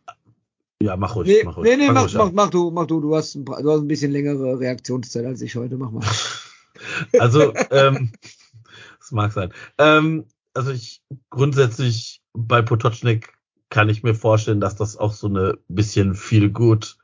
[0.81, 1.69] Ja, mach ruhig, Nee, mach ruhig.
[1.69, 3.01] nee, nee mach, ruhig mach, mach du, mach du.
[3.01, 5.77] Du hast, ein, du hast ein bisschen längere Reaktionszeit als ich heute.
[5.77, 6.05] Mach mal.
[7.19, 8.13] Also, ähm,
[8.99, 9.51] das mag sein.
[9.77, 13.33] Ähm, also ich grundsätzlich bei Potocznik
[13.69, 16.97] kann ich mir vorstellen, dass das auch so eine bisschen viel gut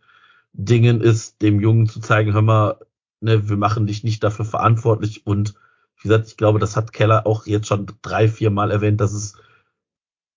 [0.54, 2.80] Dingen ist, dem Jungen zu zeigen, hör mal,
[3.20, 5.56] ne, wir machen dich nicht dafür verantwortlich und
[5.98, 9.14] wie gesagt, ich glaube, das hat Keller auch jetzt schon drei, vier Mal erwähnt, dass
[9.14, 9.36] es,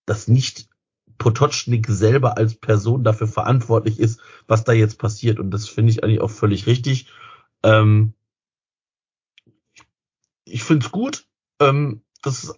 [0.06, 0.68] dass nicht
[1.18, 5.38] Potocznik selber als Person dafür verantwortlich ist, was da jetzt passiert.
[5.38, 7.08] Und das finde ich eigentlich auch völlig richtig.
[7.62, 8.14] Ähm,
[10.44, 11.26] ich finde es gut.
[11.60, 12.54] Ähm, das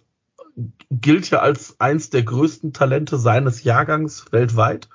[0.89, 4.89] gilt ja als eins der größten Talente seines Jahrgangs weltweit.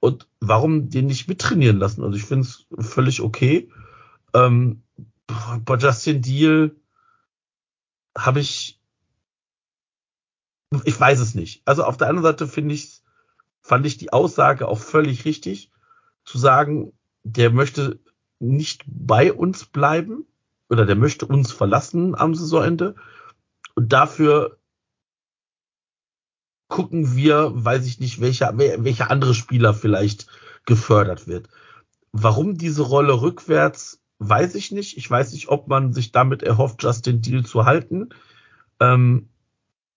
[0.00, 2.02] Und warum den nicht mittrainieren lassen?
[2.02, 3.70] Also ich finde es völlig okay.
[4.34, 4.82] Ähm,
[5.64, 6.76] bei Justin Deal
[8.16, 8.80] habe ich,
[10.84, 11.62] ich weiß es nicht.
[11.64, 13.02] Also auf der anderen Seite finde ich,
[13.62, 15.70] fand ich die Aussage auch völlig richtig,
[16.24, 18.00] zu sagen, der möchte
[18.38, 20.26] nicht bei uns bleiben
[20.68, 22.94] oder der möchte uns verlassen am Saisonende
[23.74, 24.58] und dafür
[26.68, 30.26] gucken wir, weiß ich nicht, welcher, welcher andere Spieler vielleicht
[30.66, 31.48] gefördert wird.
[32.12, 34.96] Warum diese Rolle rückwärts, weiß ich nicht.
[34.96, 38.10] Ich weiß nicht, ob man sich damit erhofft, Justin Deal zu halten.
[38.80, 39.28] Ähm,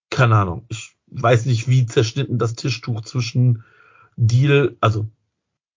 [0.09, 0.65] keine Ahnung.
[0.69, 3.63] Ich weiß nicht, wie zerschnitten das Tischtuch zwischen
[4.15, 5.09] Deal, also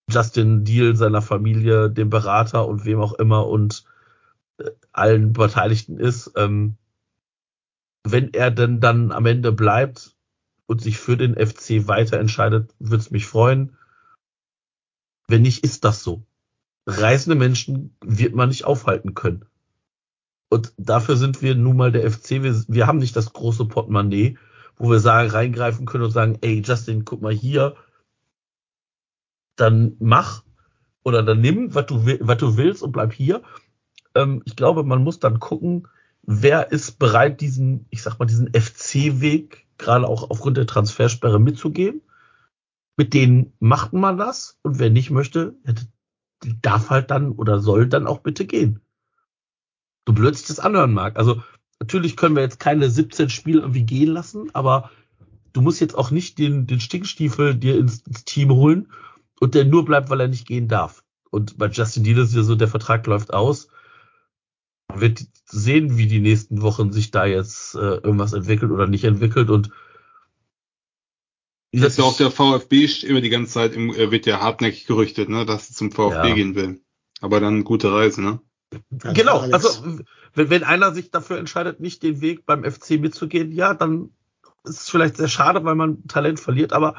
[0.09, 3.85] Justin Deal, seiner Familie, dem Berater und wem auch immer und
[4.57, 6.31] äh, allen Beteiligten ist.
[6.35, 6.75] Ähm,
[8.03, 10.15] wenn er denn dann am Ende bleibt
[10.65, 13.77] und sich für den FC weiter entscheidet, würde es mich freuen.
[15.27, 16.23] Wenn nicht, ist das so.
[16.87, 19.45] Reisende Menschen wird man nicht aufhalten können.
[20.51, 22.43] Und dafür sind wir nun mal der FC.
[22.43, 24.37] Wir, wir haben nicht das große Portemonnaie,
[24.75, 27.77] wo wir sagen, reingreifen können und sagen, ey, Justin, guck mal hier,
[29.55, 30.43] dann mach
[31.03, 33.43] oder dann nimm, was du, was du willst und bleib hier.
[34.13, 35.87] Ähm, ich glaube, man muss dann gucken,
[36.23, 42.01] wer ist bereit, diesen, ich sag mal, diesen FC-Weg, gerade auch aufgrund der Transfersperre mitzugehen.
[42.97, 45.55] Mit denen macht man das und wer nicht möchte,
[46.61, 48.81] darf halt dann oder soll dann auch bitte gehen.
[50.11, 51.17] So blöd sich das anhören mag.
[51.17, 51.41] Also
[51.79, 54.91] natürlich können wir jetzt keine 17 Spiele irgendwie gehen lassen, aber
[55.53, 58.91] du musst jetzt auch nicht den, den Stinkstiefel dir ins, ins Team holen
[59.39, 61.05] und der nur bleibt, weil er nicht gehen darf.
[61.29, 63.69] Und bei Justin Deal ist ja so, der Vertrag läuft aus.
[64.89, 69.05] Man wird sehen, wie die nächsten Wochen sich da jetzt äh, irgendwas entwickelt oder nicht
[69.05, 69.71] entwickelt und
[71.73, 75.29] Jetzt ja auch der VfB immer die ganze Zeit im, äh, wird ja hartnäckig gerüchtet,
[75.29, 76.35] ne, dass er zum VfB ja.
[76.35, 76.81] gehen will.
[77.21, 78.41] Aber dann gute Reise, ne?
[78.89, 79.83] Genau, also
[80.33, 84.11] wenn, wenn einer sich dafür entscheidet, nicht den Weg beim FC mitzugehen, ja, dann
[84.63, 86.95] ist es vielleicht sehr schade, weil man Talent verliert, aber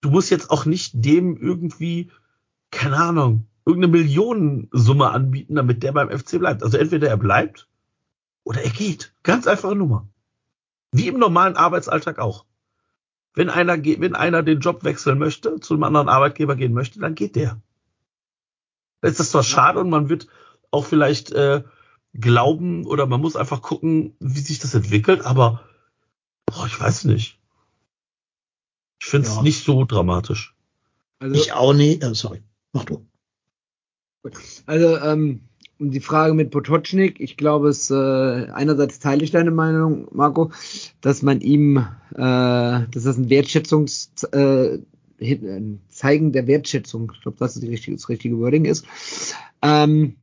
[0.00, 2.10] du musst jetzt auch nicht dem irgendwie,
[2.70, 6.62] keine Ahnung, irgendeine Millionensumme anbieten, damit der beim FC bleibt.
[6.62, 7.68] Also entweder er bleibt
[8.42, 9.14] oder er geht.
[9.22, 10.08] Ganz einfache Nummer.
[10.92, 12.44] Wie im normalen Arbeitsalltag auch.
[13.32, 17.14] Wenn einer, wenn einer den Job wechseln möchte, zu einem anderen Arbeitgeber gehen möchte, dann
[17.14, 17.60] geht der.
[19.04, 20.28] Ist das zwar schade und man wird
[20.70, 21.62] auch vielleicht äh,
[22.14, 25.62] glauben oder man muss einfach gucken, wie sich das entwickelt, aber
[26.46, 27.38] boah, ich weiß nicht.
[29.00, 29.42] Ich finde es ja.
[29.42, 30.54] nicht so dramatisch.
[31.18, 32.04] Also, ich auch nicht.
[32.04, 32.42] Oh, sorry,
[32.72, 33.06] mach du.
[34.64, 35.40] Also, ähm,
[35.78, 40.50] die Frage mit Potocznik, ich glaube, es äh, einerseits teile ich deine Meinung, Marco,
[41.00, 44.78] dass man ihm, äh, dass das ein Wertschätzungs äh,
[45.88, 48.86] Zeigen der Wertschätzung, ich glaube, das ist die richtige, das richtige Wording ist.
[49.62, 50.16] Ähm,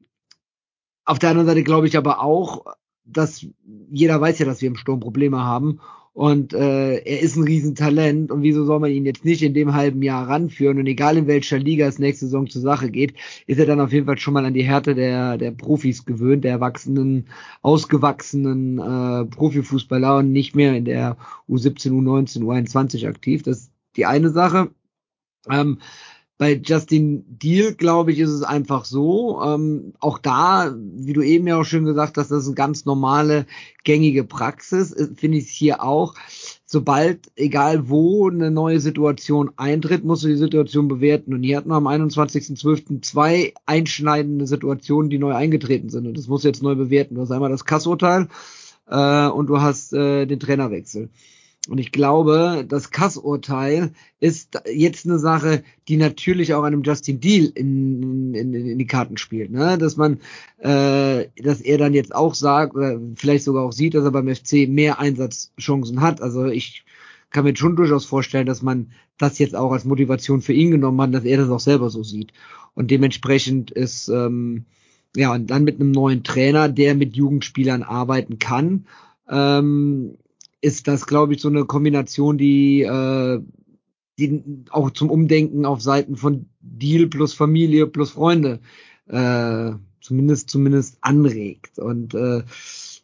[1.06, 2.66] auf der anderen Seite glaube ich aber auch,
[3.06, 3.46] dass
[3.90, 5.80] jeder weiß ja, dass wir im Sturm Probleme haben
[6.14, 9.74] und äh, er ist ein Riesentalent und wieso soll man ihn jetzt nicht in dem
[9.74, 10.78] halben Jahr ranführen?
[10.78, 13.14] Und egal in welcher Liga es nächste Saison zur Sache geht,
[13.48, 16.44] ist er dann auf jeden Fall schon mal an die Härte der, der Profis gewöhnt,
[16.44, 17.28] der erwachsenen,
[17.62, 21.16] ausgewachsenen äh, Profifußballer und nicht mehr in der
[21.48, 23.44] U17, U19, U21 aktiv.
[23.44, 24.70] Das ist die eine Sache.
[25.50, 25.80] Ähm,
[26.42, 29.40] bei Justin Deal, glaube ich, ist es einfach so.
[29.44, 32.84] Ähm, auch da, wie du eben ja auch schön gesagt hast, das ist eine ganz
[32.84, 33.46] normale,
[33.84, 34.92] gängige Praxis.
[34.92, 36.16] Äh, finde ich es hier auch.
[36.66, 41.36] Sobald, egal wo, eine neue Situation eintritt, musst du die Situation bewerten.
[41.36, 43.04] Und hier hatten wir am 21.12.
[43.04, 46.08] zwei einschneidende Situationen, die neu eingetreten sind.
[46.08, 47.14] Und das musst du jetzt neu bewerten.
[47.14, 48.30] Du hast einmal das Kassurteil
[48.88, 51.10] äh, und du hast äh, den Trainerwechsel.
[51.68, 57.52] Und ich glaube, das Kassurteil ist jetzt eine Sache, die natürlich auch einem Justin Deal
[57.54, 59.52] in, in, in die Karten spielt.
[59.52, 59.78] Ne?
[59.78, 60.20] Dass man,
[60.58, 64.34] äh, dass er dann jetzt auch sagt, oder vielleicht sogar auch sieht, dass er beim
[64.34, 66.20] FC mehr Einsatzchancen hat.
[66.20, 66.84] Also ich
[67.30, 71.00] kann mir schon durchaus vorstellen, dass man das jetzt auch als Motivation für ihn genommen
[71.02, 72.34] hat, dass er das auch selber so sieht.
[72.74, 74.66] Und dementsprechend ist, ähm,
[75.16, 78.88] ja, und dann mit einem neuen Trainer, der mit Jugendspielern arbeiten kann,
[79.30, 80.18] ähm,
[80.62, 83.42] ist das, glaube ich, so eine Kombination, die, äh,
[84.18, 88.60] die auch zum Umdenken auf Seiten von Deal plus Familie plus Freunde
[89.08, 91.80] äh, zumindest zumindest anregt.
[91.80, 92.44] Und äh,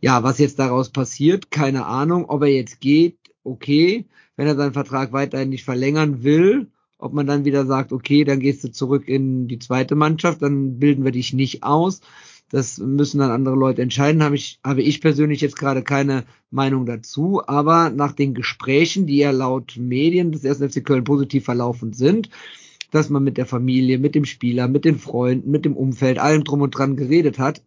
[0.01, 2.25] ja, was jetzt daraus passiert, keine Ahnung.
[2.27, 4.05] Ob er jetzt geht, okay.
[4.35, 6.67] Wenn er seinen Vertrag weiterhin nicht verlängern will,
[6.99, 10.79] ob man dann wieder sagt, okay, dann gehst du zurück in die zweite Mannschaft, dann
[10.79, 12.01] bilden wir dich nicht aus.
[12.49, 14.23] Das müssen dann andere Leute entscheiden.
[14.23, 17.41] Habe ich, habe ich persönlich jetzt gerade keine Meinung dazu.
[17.45, 20.73] Aber nach den Gesprächen, die ja laut Medien des 1.
[20.73, 22.29] FC Köln positiv verlaufen sind,
[22.91, 26.43] dass man mit der Familie, mit dem Spieler, mit den Freunden, mit dem Umfeld, allem
[26.43, 27.61] drum und dran geredet hat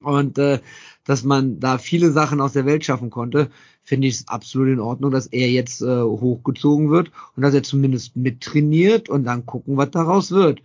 [0.00, 0.60] und äh,
[1.04, 3.50] dass man da viele Sachen aus der Welt schaffen konnte,
[3.82, 7.62] finde ich es absolut in Ordnung, dass er jetzt äh, hochgezogen wird und dass er
[7.62, 10.62] zumindest mittrainiert und dann gucken, was daraus wird.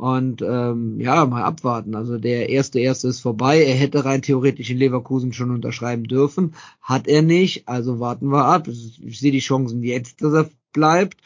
[0.00, 1.94] Und ähm, ja, mal abwarten.
[1.94, 3.62] Also der erste erste ist vorbei.
[3.62, 7.68] Er hätte rein theoretisch in Leverkusen schon unterschreiben dürfen, hat er nicht.
[7.68, 8.66] Also warten wir ab.
[8.66, 11.20] Ich sehe die Chancen jetzt, dass er bleibt,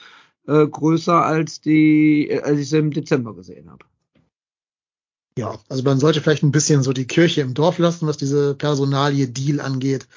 [0.49, 3.85] äh, größer als die, äh, als ich sie im Dezember gesehen habe.
[5.39, 8.57] Ja, also man sollte vielleicht ein bisschen so die Kirche im Dorf lassen, was diese
[8.57, 10.09] Personalie Deal angeht.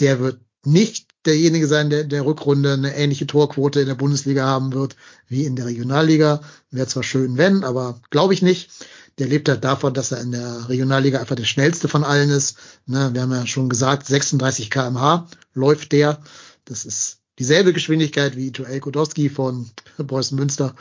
[0.00, 4.44] Der wird nicht derjenige sein, der in der Rückrunde eine ähnliche Torquote in der Bundesliga
[4.44, 4.96] haben wird
[5.28, 6.40] wie in der Regionalliga.
[6.70, 8.70] Wäre zwar schön, wenn, aber glaube ich nicht.
[9.18, 12.56] Der lebt halt davon, dass er in der Regionalliga einfach der schnellste von allen ist.
[12.86, 16.20] Ne, wir haben ja schon gesagt, 36 kmh läuft der.
[16.64, 19.70] Das ist dieselbe Geschwindigkeit wie Joel Kodowski von
[20.06, 20.74] Preußen Münster.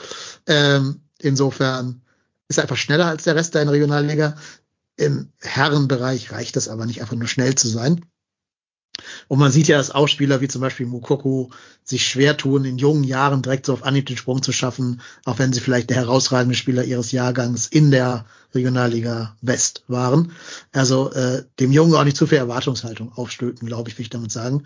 [0.47, 2.01] Ähm, insofern
[2.47, 4.35] ist einfach schneller als der Rest der Regionalliga.
[4.95, 8.05] Im Herrenbereich reicht es aber nicht einfach nur schnell zu sein.
[9.27, 11.49] Und man sieht ja, dass auch Spieler wie zum Beispiel Mukoko
[11.83, 15.39] sich schwer tun, in jungen Jahren direkt so auf Anhieb den Sprung zu schaffen, auch
[15.39, 20.31] wenn sie vielleicht der herausragende Spieler ihres Jahrgangs in der Regionalliga West waren.
[20.71, 24.31] Also äh, dem Jungen auch nicht zu viel Erwartungshaltung aufstülpen, glaube ich, will ich damit
[24.31, 24.65] sagen.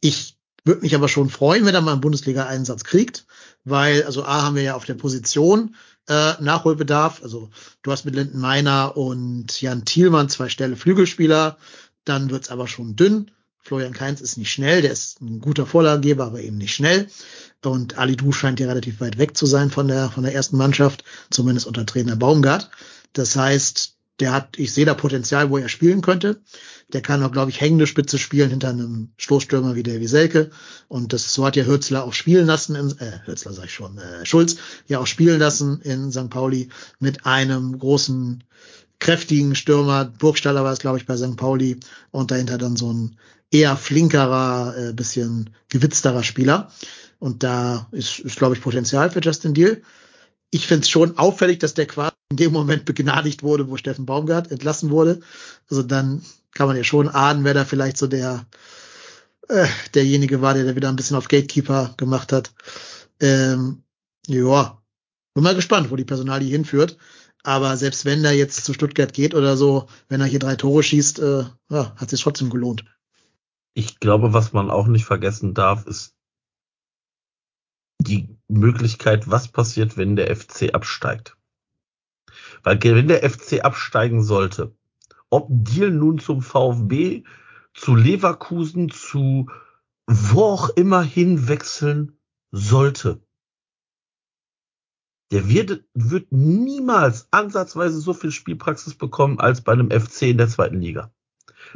[0.00, 3.26] Ich würde mich aber schon freuen, wenn er mal einen Bundesliga-Einsatz kriegt,
[3.64, 5.76] weil, also A haben wir ja auf der Position
[6.08, 7.22] äh, Nachholbedarf.
[7.22, 7.50] Also
[7.82, 11.58] du hast mit Linden Meiner und Jan Thielmann zwei Stelle Flügelspieler,
[12.04, 13.30] dann wird's aber schon dünn.
[13.66, 17.08] Florian Kainz ist nicht schnell, der ist ein guter Vorlagegeber, aber eben nicht schnell.
[17.64, 20.56] Und Ali Du scheint ja relativ weit weg zu sein von der, von der ersten
[20.56, 22.70] Mannschaft, zumindest unter Trainer Baumgart.
[23.12, 26.40] Das heißt, der hat, ich sehe da Potenzial, wo er spielen könnte.
[26.92, 30.50] Der kann auch, glaube ich, hängende Spitze spielen hinter einem Stoßstürmer wie der Wieselke.
[30.86, 33.98] Und das, so hat ja Hürzler auch spielen lassen, in, äh, Hürzler sag ich schon,
[33.98, 34.56] äh, Schulz
[34.86, 36.30] ja auch spielen lassen in St.
[36.30, 36.68] Pauli
[37.00, 38.44] mit einem großen,
[38.98, 40.04] kräftigen Stürmer.
[40.04, 41.36] Burgstaller war es, glaube ich, bei St.
[41.36, 41.78] Pauli.
[42.10, 43.16] Und dahinter dann so ein
[43.50, 46.70] eher flinkerer, äh, bisschen gewitzterer Spieler.
[47.18, 49.82] Und da ist, ist glaube ich, Potenzial für Justin Deal.
[50.50, 54.06] Ich finde es schon auffällig, dass der quasi in dem Moment begnadigt wurde, wo Steffen
[54.06, 55.20] Baumgart entlassen wurde.
[55.70, 56.22] Also dann
[56.52, 58.46] kann man ja schon ahnen, wer da vielleicht so der
[59.48, 62.52] äh, derjenige war, der da wieder ein bisschen auf Gatekeeper gemacht hat.
[63.20, 63.82] Ähm,
[64.26, 64.82] ja,
[65.34, 66.96] bin mal gespannt, wo die Personalie hinführt.
[67.46, 70.82] Aber selbst wenn er jetzt zu Stuttgart geht oder so, wenn er hier drei Tore
[70.82, 72.84] schießt, äh, ja, hat sich trotzdem gelohnt.
[73.72, 76.16] Ich glaube, was man auch nicht vergessen darf, ist
[78.00, 81.36] die Möglichkeit, was passiert, wenn der FC absteigt.
[82.64, 84.74] Weil wenn der FC absteigen sollte,
[85.30, 87.22] ob Deal nun zum VfB,
[87.74, 89.48] zu Leverkusen, zu
[90.08, 92.18] wo auch immer hinwechseln
[92.50, 93.20] sollte,
[95.32, 100.48] der wird, wird niemals ansatzweise so viel Spielpraxis bekommen als bei einem FC in der
[100.48, 101.10] zweiten Liga.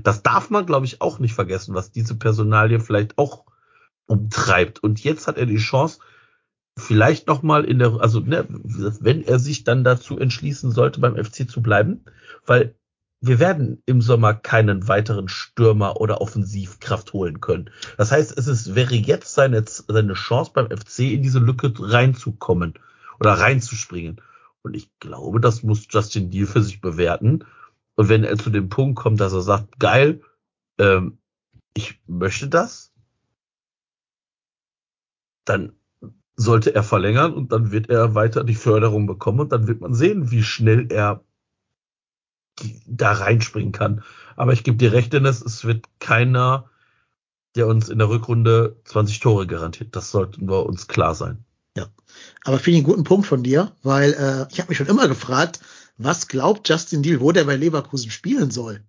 [0.02, 3.44] Das darf man, glaube ich, auch nicht vergessen, was diese Personalie vielleicht auch
[4.06, 4.82] umtreibt.
[4.82, 5.98] Und jetzt hat er die Chance,
[6.76, 11.22] vielleicht noch mal in der, also ne, wenn er sich dann dazu entschließen sollte, beim
[11.22, 12.04] FC zu bleiben,
[12.46, 12.76] weil
[13.20, 17.68] wir werden im Sommer keinen weiteren Stürmer oder Offensivkraft holen können.
[17.98, 22.74] Das heißt, es ist, wäre jetzt seine, seine Chance beim FC in diese Lücke reinzukommen
[23.20, 24.20] oder reinzuspringen.
[24.62, 27.44] Und ich glaube, das muss Justin Deal für sich bewerten.
[27.94, 30.22] Und wenn er zu dem Punkt kommt, dass er sagt, geil,
[30.78, 31.18] ähm,
[31.74, 32.92] ich möchte das,
[35.44, 35.72] dann
[36.36, 39.94] sollte er verlängern und dann wird er weiter die Förderung bekommen und dann wird man
[39.94, 41.22] sehen, wie schnell er
[42.86, 44.02] da reinspringen kann.
[44.36, 46.70] Aber ich gebe dir recht, Dennis, es wird keiner,
[47.56, 49.94] der uns in der Rückrunde 20 Tore garantiert.
[49.96, 51.44] Das sollten wir uns klar sein.
[51.76, 51.88] Ja,
[52.44, 55.08] aber finde ich einen guten Punkt von dir, weil äh, ich habe mich schon immer
[55.08, 55.60] gefragt,
[55.96, 58.82] was glaubt Justin Deal, wo der bei Leverkusen spielen soll?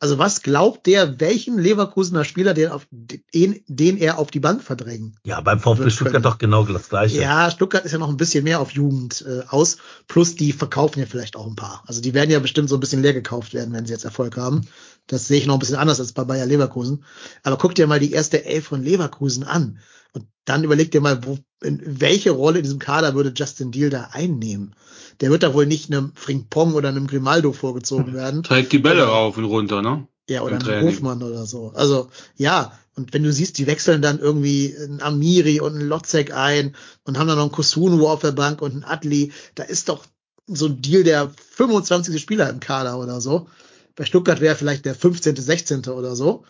[0.00, 4.62] Also was glaubt der, welchen Leverkusener Spieler, den, auf, den, den er auf die Bank
[4.62, 5.16] verdrängen?
[5.24, 7.20] Ja, beim VfB Stuttgart doch genau das Gleiche.
[7.20, 9.78] Ja, Stuttgart ist ja noch ein bisschen mehr auf Jugend äh, aus.
[10.08, 11.84] Plus die verkaufen ja vielleicht auch ein paar.
[11.86, 14.36] Also die werden ja bestimmt so ein bisschen leer gekauft werden, wenn sie jetzt Erfolg
[14.36, 14.66] haben.
[15.06, 17.04] Das sehe ich noch ein bisschen anders als bei Bayer Leverkusen.
[17.42, 19.78] Aber guck dir mal die erste Elf von Leverkusen an.
[20.12, 24.10] Und dann überleg dir mal, wo welche Rolle in diesem Kader würde Justin Deal da
[24.12, 24.74] einnehmen?
[25.20, 28.42] Der wird da wohl nicht einem Frimpong oder einem Grimaldo vorgezogen werden.
[28.42, 30.06] Trägt die Bälle rauf und runter, ne?
[30.28, 30.84] Ja, oder ein.
[30.84, 31.72] Hofmann oder so.
[31.74, 32.72] Also, ja.
[32.96, 37.18] Und wenn du siehst, die wechseln dann irgendwie einen Amiri und einen Lotzek ein und
[37.18, 39.32] haben dann noch einen Kusunu auf der Bank und einen Adli.
[39.56, 40.04] Da ist doch
[40.46, 42.20] so ein Deal der 25.
[42.20, 43.48] Spieler im Kader oder so.
[43.96, 45.86] Bei Stuttgart wäre er vielleicht der 15., 16.
[45.86, 46.44] oder so.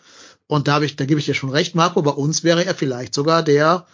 [0.47, 2.01] Und da, hab ich, da gebe ich dir schon recht, Marco.
[2.01, 3.87] Bei uns wäre er vielleicht sogar der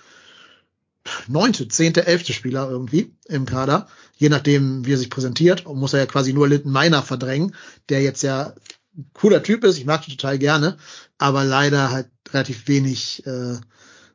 [1.27, 3.87] neunte, zehnte, elfte Spieler irgendwie im Kader.
[4.15, 5.65] Je nachdem, wie er sich präsentiert.
[5.65, 7.55] Und muss er ja quasi nur Linden Meiner verdrängen,
[7.89, 8.53] der jetzt ja
[8.95, 9.77] ein cooler Typ ist.
[9.77, 10.77] Ich mag ihn total gerne.
[11.17, 13.57] Aber leider halt relativ wenig äh,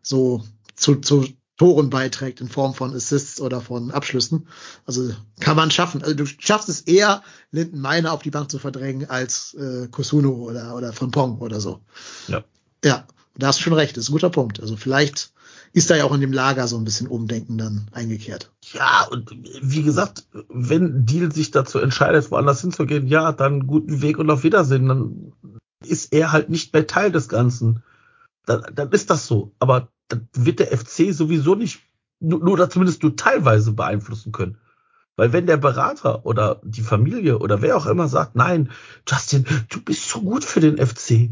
[0.03, 0.45] so
[0.75, 1.27] zu, zu
[1.57, 4.49] Toren beiträgt in Form von Assists oder von Abschlüssen.
[4.85, 6.03] Also kann man schaffen.
[6.03, 10.31] Also du schaffst es eher, Linden Meiner auf die Bank zu verdrängen, als äh, Kusuno
[10.31, 11.81] oder, oder Frimpong oder so.
[12.29, 12.45] Ja.
[12.85, 14.61] Ja, da hast du schon recht, das ist ein guter Punkt.
[14.61, 15.33] Also vielleicht
[15.73, 18.51] ist da ja auch in dem Lager so ein bisschen Umdenken dann eingekehrt.
[18.73, 19.31] Ja, und
[19.63, 24.43] wie gesagt, wenn Deal sich dazu entscheidet, woanders hinzugehen, ja, dann guten Weg und auf
[24.43, 24.89] Wiedersehen.
[24.89, 25.33] Dann
[25.85, 27.83] ist er halt nicht mehr Teil des Ganzen.
[28.47, 29.53] Dann, dann ist das so.
[29.59, 31.81] Aber dann wird der FC sowieso nicht,
[32.21, 34.59] nur, nur oder zumindest nur teilweise beeinflussen können.
[35.17, 38.71] Weil wenn der Berater oder die Familie oder wer auch immer sagt, nein,
[39.09, 41.31] Justin, du bist so gut für den FC,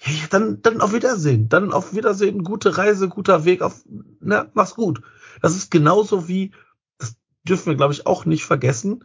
[0.00, 1.48] ja, ja, dann, dann auf Wiedersehen.
[1.48, 3.84] Dann auf Wiedersehen, gute Reise, guter Weg, auf,
[4.20, 5.02] na, mach's gut.
[5.42, 6.52] Das ist genauso wie,
[6.98, 9.04] das dürfen wir, glaube ich, auch nicht vergessen.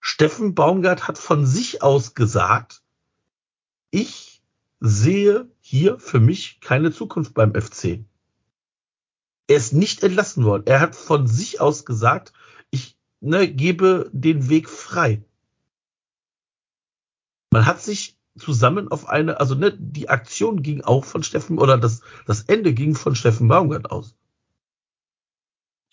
[0.00, 2.82] Steffen Baumgart hat von sich aus gesagt,
[3.90, 4.42] ich
[4.80, 8.04] sehe hier für mich keine Zukunft beim FC.
[9.46, 10.62] Er ist nicht entlassen worden.
[10.66, 12.32] Er hat von sich aus gesagt,
[12.70, 15.22] ich ne, gebe den Weg frei.
[17.50, 21.78] Man hat sich zusammen auf eine, also ne, die Aktion ging auch von Steffen, oder
[21.78, 24.14] das, das Ende ging von Steffen Baumgart aus.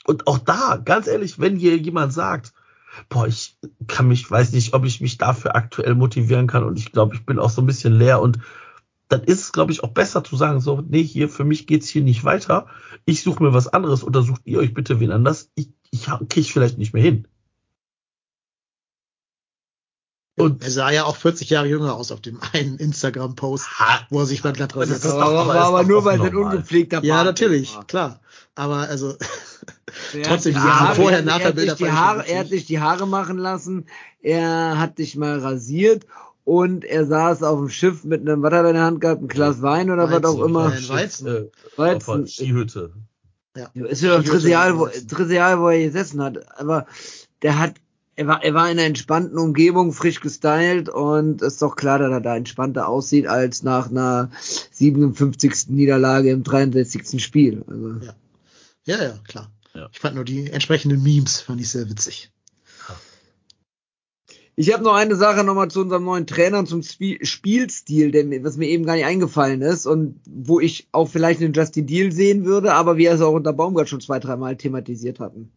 [0.05, 2.53] Und auch da, ganz ehrlich, wenn hier jemand sagt,
[3.09, 6.91] boah, ich kann mich, weiß nicht, ob ich mich dafür aktuell motivieren kann und ich
[6.91, 8.39] glaube, ich bin auch so ein bisschen leer und
[9.09, 11.87] dann ist es, glaube ich, auch besser zu sagen, so, nee, hier, für mich geht's
[11.87, 12.67] hier nicht weiter.
[13.05, 15.49] Ich suche mir was anderes oder sucht ihr euch bitte wen anders.
[15.55, 17.27] Ich, ich kriege vielleicht nicht mehr hin.
[20.37, 23.65] Und er sah ja auch 40 Jahre jünger aus auf dem einen Instagram-Post,
[24.11, 25.27] wo er sich dann glatt Aber das rasiert ist hat.
[25.27, 26.53] aber, aber aber doch nur, weil sein normal.
[26.55, 27.87] ungepflegter Ja, Bart natürlich, war.
[27.87, 28.19] klar.
[28.55, 29.15] Aber also,
[30.23, 32.79] Trotzdem, die Haare- vorher, er, nachher er, hat Bilder die Haare, er hat sich die
[32.79, 33.85] Haare machen lassen,
[34.21, 36.05] er hat dich mal rasiert
[36.43, 39.21] und er saß auf dem Schiff mit einem, was hat er in der Hand gehabt,
[39.21, 40.65] ein Glas Wein oder was auch Weizen, immer.
[40.71, 41.27] Ein Weizen.
[41.27, 41.45] Äh,
[41.77, 41.95] Weizen.
[42.11, 42.93] auf der Skihütte.
[43.73, 46.59] Ist ja Ich trivial, wo, wo er gesessen hat.
[46.59, 46.85] Aber
[47.41, 47.73] der hat,
[48.17, 52.11] er war, er war in einer entspannten Umgebung, frisch gestylt und ist doch klar, dass
[52.11, 54.31] er da entspannter aussieht als nach einer
[54.71, 55.69] 57.
[55.69, 57.23] Niederlage im 63.
[57.23, 57.63] Spiel.
[57.67, 58.15] Also, Ja.
[58.85, 59.51] Ja, ja, klar.
[59.75, 59.89] Ja.
[59.91, 62.31] Ich fand nur die entsprechenden Memes, fand ich sehr witzig.
[64.55, 68.43] Ich habe noch eine Sache nochmal zu unserem neuen Trainer und zum Spie- Spielstil, denn
[68.43, 72.11] was mir eben gar nicht eingefallen ist und wo ich auch vielleicht einen Justin Deal
[72.11, 75.51] sehen würde, aber wir es auch unter Baumgart schon zwei, dreimal thematisiert hatten.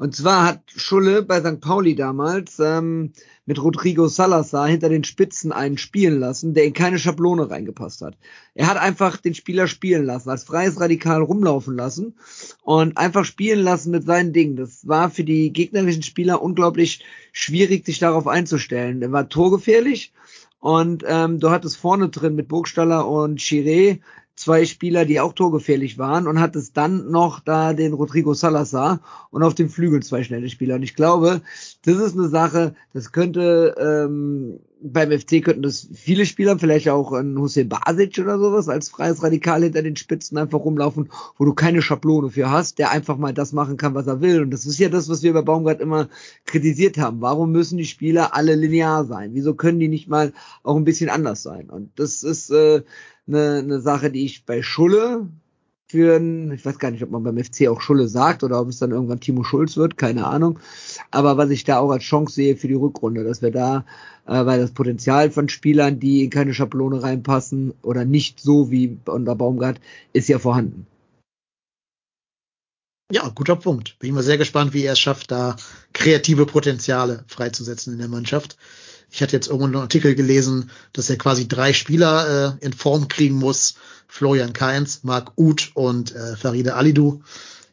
[0.00, 1.60] Und zwar hat Schulle bei St.
[1.60, 3.12] Pauli damals ähm,
[3.44, 8.16] mit Rodrigo Salazar hinter den Spitzen einen spielen lassen, der in keine Schablone reingepasst hat.
[8.54, 12.14] Er hat einfach den Spieler spielen lassen, als freies Radikal rumlaufen lassen
[12.62, 14.56] und einfach spielen lassen mit seinen Dingen.
[14.56, 19.02] Das war für die gegnerischen Spieler unglaublich schwierig, sich darauf einzustellen.
[19.02, 20.14] Er war torgefährlich
[20.60, 24.00] und ähm, du hattest vorne drin mit Burgstaller und Chiré
[24.40, 29.42] zwei Spieler, die auch torgefährlich waren und hattest dann noch da den Rodrigo Salazar und
[29.42, 30.76] auf dem Flügel zwei schnelle Spieler.
[30.76, 31.42] Und ich glaube,
[31.84, 37.12] das ist eine Sache, das könnte ähm, beim FC könnten das viele Spieler, vielleicht auch
[37.12, 41.54] ein Hussein Basic oder sowas, als freies Radikal hinter den Spitzen einfach rumlaufen, wo du
[41.54, 44.40] keine Schablone für hast, der einfach mal das machen kann, was er will.
[44.40, 46.08] Und das ist ja das, was wir bei Baumgart immer
[46.46, 47.20] kritisiert haben.
[47.20, 49.30] Warum müssen die Spieler alle linear sein?
[49.34, 51.68] Wieso können die nicht mal auch ein bisschen anders sein?
[51.68, 52.82] Und das ist äh,
[53.26, 55.28] eine, eine Sache, die ich bei Schulle
[55.90, 58.68] für ein, ich weiß gar nicht, ob man beim FC auch Schulle sagt oder ob
[58.68, 60.60] es dann irgendwann Timo Schulz wird, keine Ahnung.
[61.10, 63.84] Aber was ich da auch als Chance sehe für die Rückrunde, dass wir da,
[64.26, 68.98] äh, weil das Potenzial von Spielern, die in keine Schablone reinpassen oder nicht so wie
[69.04, 69.80] unter Baumgart,
[70.12, 70.86] ist ja vorhanden.
[73.12, 73.98] Ja, guter Punkt.
[73.98, 75.56] Bin ich mal sehr gespannt, wie er es schafft, da
[75.92, 78.56] kreative Potenziale freizusetzen in der Mannschaft.
[79.10, 83.08] Ich hatte jetzt irgendwo einen Artikel gelesen, dass er quasi drei Spieler äh, in Form
[83.08, 83.74] kriegen muss.
[84.08, 87.22] Florian Kainz, Marc Uth und äh, Faride Alidou.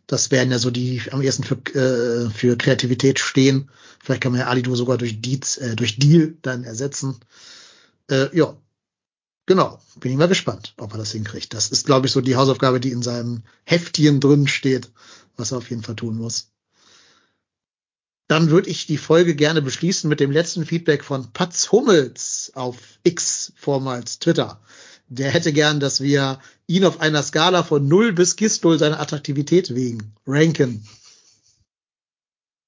[0.07, 3.69] Das wären ja so die am ersten für, äh, für Kreativität stehen.
[4.03, 7.17] Vielleicht kann man ja Alidou sogar durch, Dietz, äh, durch Deal dann ersetzen.
[8.09, 8.55] Äh, ja,
[9.45, 9.79] genau.
[9.99, 11.53] Bin ich mal gespannt, ob er das hinkriegt.
[11.53, 14.91] Das ist, glaube ich, so die Hausaufgabe, die in seinem Heftchen drin steht.
[15.35, 16.51] was er auf jeden Fall tun muss.
[18.27, 22.75] Dann würde ich die Folge gerne beschließen mit dem letzten Feedback von Patz Hummels auf
[23.03, 24.59] X, vormals Twitter.
[25.07, 29.73] Der hätte gern, dass wir ihn auf einer Skala von 0 bis Gistol seine Attraktivität
[29.73, 30.85] wegen ranken.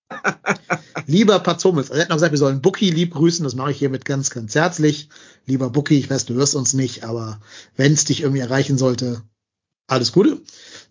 [1.06, 3.80] Lieber Patz Hummels, er hat noch gesagt, wir sollen Bucky lieb grüßen, das mache ich
[3.80, 5.10] hiermit ganz, ganz herzlich.
[5.46, 7.42] Lieber Bucky, ich weiß, du hörst uns nicht, aber
[7.76, 9.22] wenn es dich irgendwie erreichen sollte,
[9.88, 10.42] alles Gute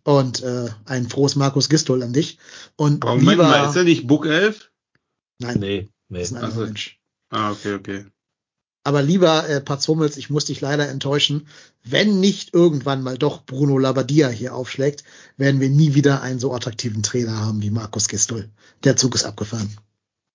[0.09, 2.39] und äh, ein frohes Markus Gistol an dich.
[2.77, 4.71] Und Aber Moment lieber, mal, ist er nicht Book 11?
[5.39, 6.19] nein, Nee, nee.
[6.21, 6.99] das ist ein anderer Also- Mensch.
[7.31, 8.07] Ah, okay, okay.
[8.85, 11.47] Aber lieber äh, Patz Hummels, ich muss dich leider enttäuschen.
[11.85, 15.05] Wenn nicht irgendwann mal doch Bruno Labbadia hier aufschlägt,
[15.37, 18.49] werden wir nie wieder einen so attraktiven Trainer haben wie Markus Gistol.
[18.85, 19.77] Der Zug ist abgefahren.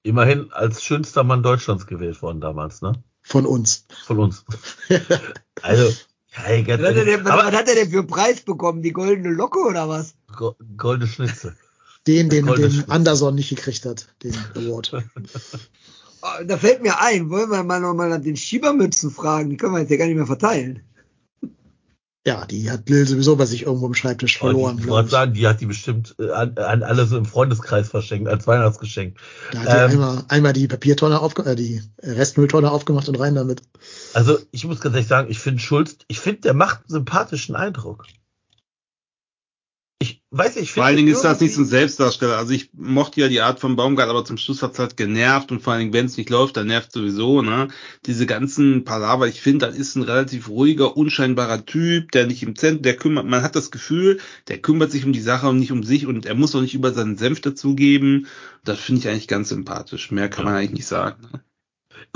[0.04, 3.02] Immerhin als schönster Mann Deutschlands gewählt worden damals, ne?
[3.24, 3.86] Von uns.
[4.06, 4.46] Von uns.
[5.64, 5.92] Also,
[6.38, 8.08] ja, ey, ganz Was hat, er denn, was, aber was hat er denn für einen
[8.08, 8.82] Preis bekommen?
[8.82, 10.16] Die goldene Locke oder was?
[10.36, 11.56] Go- goldene Schnitzel.
[12.08, 12.90] Den, den, Goldene den.
[12.92, 15.04] Anderson nicht gekriegt hat, den Award.
[16.22, 19.50] Oh, Da fällt mir ein, wollen wir mal noch mal nach den Schiebermützen fragen?
[19.50, 20.82] Die können wir jetzt ja gar nicht mehr verteilen.
[22.26, 24.78] Ja, die hat Lil sowieso bei sich irgendwo im Schreibtisch verloren.
[24.80, 28.30] Ich wollte sagen, die hat die bestimmt äh, an, an alle so im Freundeskreis verschenkt,
[28.30, 29.18] als Weihnachtsgeschenk.
[29.52, 33.36] Da hat die Ähm, einmal, einmal die Papiertonne aufge äh, die Restmülltonne aufgemacht und rein
[33.36, 33.62] damit.
[34.14, 37.56] Also, ich muss ganz ehrlich sagen, ich finde Schulz, ich finde, der macht einen sympathischen
[37.58, 38.06] Eindruck.
[40.34, 42.38] Ich weiß ich Vor allen Dingen ist das nicht so ein Selbstdarsteller.
[42.38, 45.62] Also ich mochte ja die Art von Baumgart, aber zum Schluss hat's halt genervt und
[45.62, 47.68] vor allen Dingen, wenn es nicht läuft, dann nervt sowieso, ne?
[48.08, 52.56] Diese ganzen Palaver, ich finde, das ist ein relativ ruhiger, unscheinbarer Typ, der nicht im
[52.56, 55.72] Zentrum, der kümmert, man hat das Gefühl, der kümmert sich um die Sache und nicht
[55.72, 58.26] um sich und er muss auch nicht über seinen Senf dazugeben.
[58.64, 60.10] Das finde ich eigentlich ganz sympathisch.
[60.10, 61.22] Mehr kann man eigentlich nicht sagen.
[61.32, 61.42] Ne?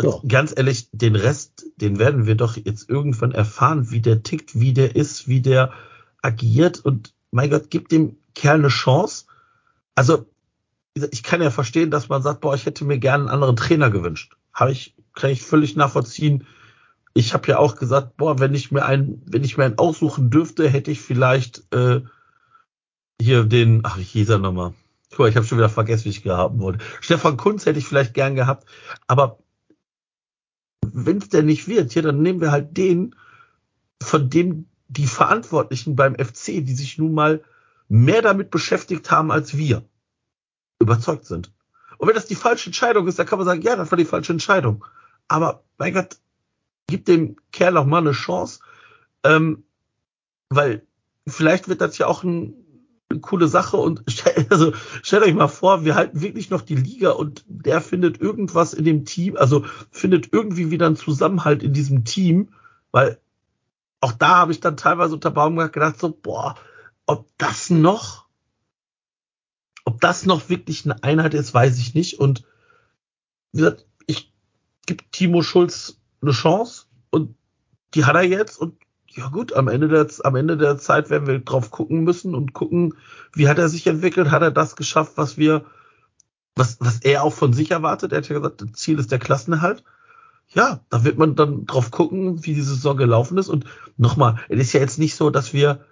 [0.01, 0.09] Ja.
[0.09, 4.59] Und ganz ehrlich, den Rest, den werden wir doch jetzt irgendwann erfahren, wie der tickt,
[4.59, 5.71] wie der ist, wie der
[6.23, 9.25] agiert und mein Gott, gib dem Kerl eine Chance.
[9.95, 10.25] Also,
[11.11, 13.89] ich kann ja verstehen, dass man sagt, boah, ich hätte mir gerne einen anderen Trainer
[13.89, 14.35] gewünscht.
[14.53, 16.47] Habe ich, kann ich völlig nachvollziehen.
[17.13, 20.29] Ich habe ja auch gesagt, boah, wenn ich mir einen, wenn ich mir einen aussuchen
[20.29, 22.01] dürfte, hätte ich vielleicht äh,
[23.21, 24.73] hier den, ach, wie hieß er nochmal?
[25.09, 26.83] Guck mal, ich habe schon wieder vergessen, wie ich gehabt wollte.
[27.01, 28.67] Stefan Kunz hätte ich vielleicht gern gehabt,
[29.07, 29.39] aber
[30.93, 33.15] wenn es denn nicht wird, ja, dann nehmen wir halt den,
[34.01, 37.43] von dem die Verantwortlichen beim FC, die sich nun mal
[37.89, 39.83] mehr damit beschäftigt haben als wir,
[40.79, 41.51] überzeugt sind.
[41.97, 44.05] Und wenn das die falsche Entscheidung ist, dann kann man sagen, ja, das war die
[44.05, 44.85] falsche Entscheidung.
[45.27, 46.17] Aber mein Gott,
[46.87, 48.59] gib dem Kerl noch mal eine Chance,
[49.23, 49.63] ähm,
[50.49, 50.85] weil
[51.27, 52.53] vielleicht wird das ja auch ein,
[53.09, 56.75] eine coole Sache und stell, also stellt euch mal vor, wir halten wirklich noch die
[56.75, 61.73] Liga und der findet irgendwas in dem Team, also findet irgendwie wieder einen Zusammenhalt in
[61.73, 62.49] diesem Team,
[62.91, 63.19] weil
[63.99, 66.55] auch da habe ich dann teilweise unter Baumgart gedacht, so, boah,
[67.05, 68.27] ob das noch,
[69.85, 72.19] ob das noch wirklich eine Einheit ist, weiß ich nicht.
[72.19, 72.43] Und
[73.51, 74.33] wie gesagt, ich
[74.85, 77.35] gebe Timo Schulz eine Chance und
[77.93, 78.77] die hat er jetzt und
[79.09, 82.53] ja gut, am Ende der, am Ende der Zeit werden wir drauf gucken müssen und
[82.53, 82.93] gucken,
[83.33, 85.65] wie hat er sich entwickelt, hat er das geschafft, was wir,
[86.55, 88.11] was, was er auch von sich erwartet.
[88.11, 89.83] Er hat ja gesagt, das Ziel ist der Klassenerhalt
[90.49, 93.49] ja, da wird man dann drauf gucken, wie die Saison gelaufen ist.
[93.49, 93.65] Und
[93.97, 95.85] nochmal, es ist ja jetzt nicht so, dass wir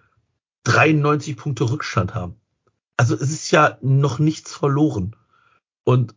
[0.64, 2.36] 93 Punkte Rückstand haben.
[2.98, 5.16] Also es ist ja noch nichts verloren.
[5.84, 6.16] Und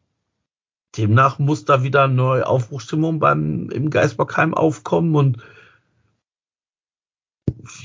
[0.97, 5.39] demnach muss da wieder neue Aufbruchstimmung beim, im Geisbockheim aufkommen und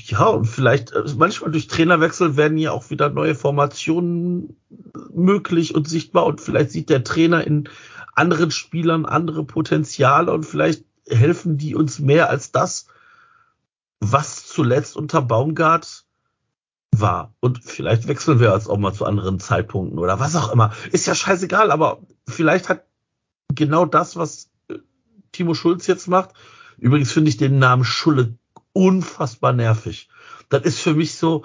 [0.06, 4.56] ja, und vielleicht, äh, manchmal durch Trainerwechsel werden ja auch wieder neue Formationen
[5.12, 7.68] möglich und sichtbar und vielleicht sieht der Trainer in
[8.14, 12.86] anderen Spielern andere Potenziale und vielleicht helfen die uns mehr als das,
[14.00, 16.04] was zuletzt unter Baumgart
[16.92, 17.34] war.
[17.40, 20.72] Und vielleicht wechseln wir jetzt auch mal zu anderen Zeitpunkten oder was auch immer.
[20.92, 22.84] Ist ja scheißegal, aber vielleicht hat
[23.48, 24.78] genau das, was äh,
[25.32, 26.30] Timo Schulz jetzt macht.
[26.78, 28.36] Übrigens finde ich den Namen Schulle
[28.72, 30.08] unfassbar nervig.
[30.48, 31.44] Das ist für mich so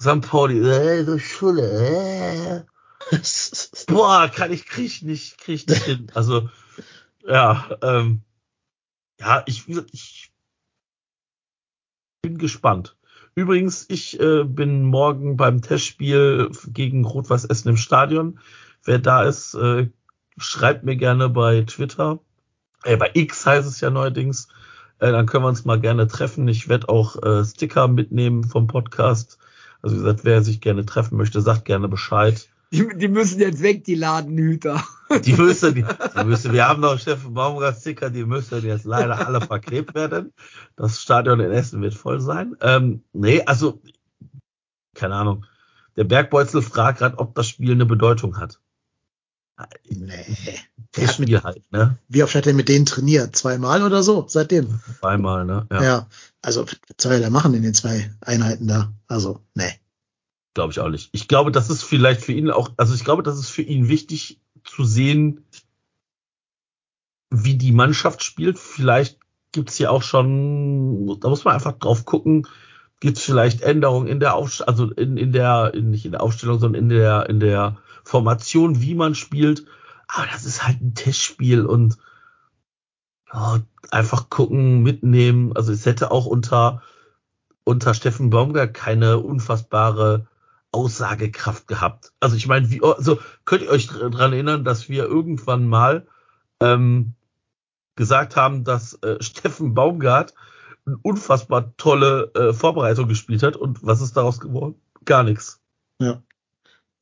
[0.00, 0.20] St.
[0.20, 2.75] Pauli, äh, so Schulle, äh.
[3.86, 6.06] Boah, kann ich, krieg ich nicht, krieg ich nicht hin.
[6.14, 6.48] Also,
[7.26, 8.22] ja, ähm,
[9.20, 10.32] ja, ich, ich
[12.22, 12.96] bin gespannt.
[13.34, 18.40] Übrigens, ich äh, bin morgen beim Testspiel gegen Rot-Weiß Essen im Stadion.
[18.84, 19.90] Wer da ist, äh,
[20.38, 22.20] schreibt mir gerne bei Twitter.
[22.84, 24.48] Äh, bei X heißt es ja neuerdings.
[24.98, 26.48] Äh, dann können wir uns mal gerne treffen.
[26.48, 29.38] Ich werde auch äh, Sticker mitnehmen vom Podcast.
[29.82, 32.48] Also wie gesagt, wer sich gerne treffen möchte, sagt gerne Bescheid.
[32.76, 34.82] Die, die müssen jetzt weg, die Ladenhüter.
[35.24, 39.26] Die müssen, die, die müssen, wir haben noch Steffen Baumgart Sticker, die müssen jetzt leider
[39.26, 40.32] alle verklebt werden.
[40.74, 42.56] Das Stadion in Essen wird voll sein.
[42.60, 43.80] Ähm, nee, also,
[44.94, 45.46] keine Ahnung.
[45.96, 48.60] Der Bergbeutel fragt gerade, ob das Spiel eine Bedeutung hat.
[49.88, 50.24] Nee.
[50.92, 51.98] Das Der hat mit, Spiel halt, ne?
[52.08, 53.36] wie oft hat er mit denen trainiert?
[53.36, 54.80] Zweimal oder so seitdem?
[55.00, 55.66] Zweimal, ne?
[55.70, 55.82] Ja.
[55.82, 56.08] Ja,
[56.42, 58.92] Also, was soll er da machen in den zwei Einheiten da?
[59.06, 59.72] Also, nee.
[60.56, 61.10] Glaube ich auch nicht.
[61.12, 63.88] Ich glaube, das ist vielleicht für ihn auch, also ich glaube, das ist für ihn
[63.88, 65.44] wichtig zu sehen,
[67.30, 68.58] wie die Mannschaft spielt.
[68.58, 69.18] Vielleicht
[69.52, 72.48] gibt's hier auch schon, da muss man einfach drauf gucken,
[73.00, 76.58] gibt's vielleicht Änderungen in der Aufstellung, also in, in der, in, nicht in der Aufstellung,
[76.58, 79.66] sondern in der, in der Formation, wie man spielt.
[80.08, 81.98] Aber das ist halt ein Testspiel und
[83.30, 85.54] ja, einfach gucken, mitnehmen.
[85.54, 86.80] Also es hätte auch unter,
[87.64, 90.28] unter Steffen Baumgart keine unfassbare
[90.76, 92.12] Aussagekraft gehabt.
[92.20, 96.06] Also ich meine, wie, also könnt ihr euch dran erinnern, dass wir irgendwann mal
[96.60, 97.14] ähm,
[97.94, 100.34] gesagt haben, dass äh, Steffen Baumgart
[100.84, 104.74] eine unfassbar tolle äh, Vorbereitung gespielt hat und was ist daraus geworden?
[105.06, 105.62] Gar nichts.
[105.98, 106.22] Ja.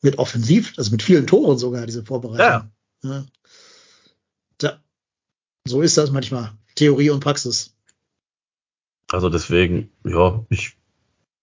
[0.02, 2.70] Mit offensiv, also mit vielen Toren sogar, diese Vorbereitung.
[3.02, 3.24] Ja.
[4.58, 4.78] Tja,
[5.66, 6.52] so ist das manchmal.
[6.76, 7.74] Theorie und Praxis.
[9.10, 10.76] Also deswegen, ja, ich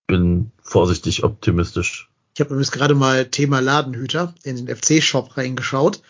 [0.08, 2.11] bin vorsichtig optimistisch.
[2.34, 6.02] Ich habe übrigens gerade mal Thema Ladenhüter in den FC-Shop reingeschaut.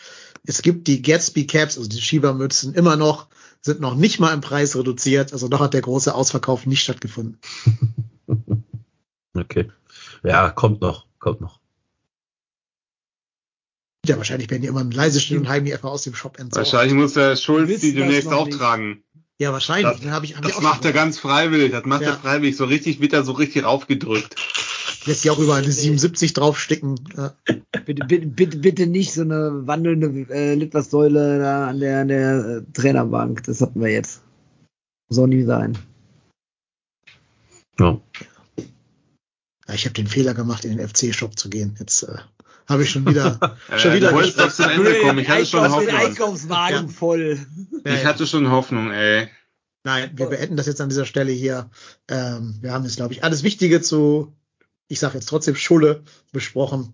[0.46, 3.28] Es gibt die Gatsby Caps, also die Schiebermützen, immer noch,
[3.62, 5.34] sind noch nicht mal im Preis reduziert.
[5.34, 7.38] Also noch hat der große Ausverkauf nicht stattgefunden.
[9.34, 9.72] Okay.
[10.24, 11.62] Ja, kommt noch, kommt noch.
[14.06, 16.70] Ja, wahrscheinlich werden die immer leise stehen und heimlich einfach aus dem Shop entsorgt.
[16.74, 18.58] Wahrscheinlich muss der Schulz wissen die demnächst auch nicht.
[18.58, 19.04] tragen.
[19.40, 20.02] Ja, wahrscheinlich.
[20.02, 21.72] Das- hab ich, hab ich Das auch macht er ganz freiwillig.
[21.72, 22.10] Das macht Ja.
[22.10, 22.58] er freiwillig.
[22.58, 24.36] So richtig wird er so richtig raufgedrückt.
[25.06, 27.00] Lässt sich auch über eine 77 draufsticken.
[27.18, 27.34] Ja.
[27.86, 32.46] Bitte, bitte, bitte, bitte nicht so eine wandelnde äh, Litfaßsäule da an der, an der
[32.46, 33.44] äh, Trainerbank.
[33.44, 34.22] Das hatten wir jetzt.
[35.10, 35.78] Soll nie sein.
[37.80, 38.00] Ja.
[39.68, 41.76] Ja, ich habe den Fehler gemacht, in den FC-Shop zu gehen.
[41.80, 42.18] Jetzt äh,
[42.68, 45.20] habe ich schon wieder, schon Äh, wieder du doch zu Ende kommen.
[45.20, 45.96] Ich hatte schon Hoffnung.
[45.96, 46.94] Einkaufswagen Ja.
[46.94, 47.40] voll.
[47.86, 49.30] Ich hatte schon Hoffnung, ey.
[49.84, 51.70] Nein, wir beenden das jetzt an dieser Stelle hier.
[52.08, 54.32] Ähm, wir haben jetzt, glaube ich, alles Wichtige zu,
[54.92, 56.94] ich sage jetzt trotzdem Schule besprochen.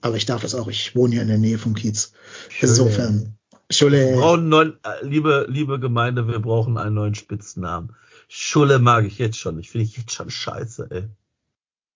[0.00, 0.68] Aber ich darf das auch.
[0.68, 2.12] Ich wohne hier in der Nähe vom Kiez.
[2.60, 3.36] Insofern,
[3.68, 4.12] Wir Schule.
[4.16, 7.92] brauchen einen neuen, äh, liebe, liebe Gemeinde, wir brauchen einen neuen Spitznamen.
[8.28, 9.58] Schulle mag ich jetzt schon.
[9.58, 11.04] Ich finde ich jetzt schon scheiße, ey.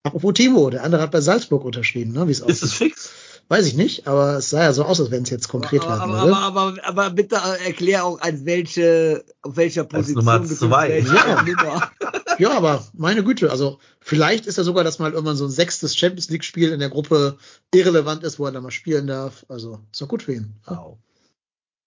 [0.02, 2.26] Apropos Timo, der andere hat bei Salzburg unterschrieben, ne?
[2.26, 2.78] Wie es Ist es aussieht.
[2.94, 3.10] fix?
[3.48, 5.90] Weiß ich nicht, aber es sah ja so aus, als wenn es jetzt konkret aber,
[5.98, 6.36] werden aber, würde.
[6.36, 10.24] aber, aber, aber bitte erklär auch, als welche, auf welcher Als Position.
[10.24, 11.14] Nummer beziehungsweise zwei.
[11.14, 11.42] Ja.
[11.42, 11.90] Nummer.
[12.38, 15.96] Ja, aber meine Güte, also vielleicht ist ja sogar, dass mal irgendwann so ein sechstes
[15.96, 17.38] Champions League Spiel in der Gruppe
[17.72, 19.44] irrelevant ist, wo er dann mal spielen darf.
[19.48, 20.54] Also ist doch gut für ihn.
[20.66, 20.98] Wow.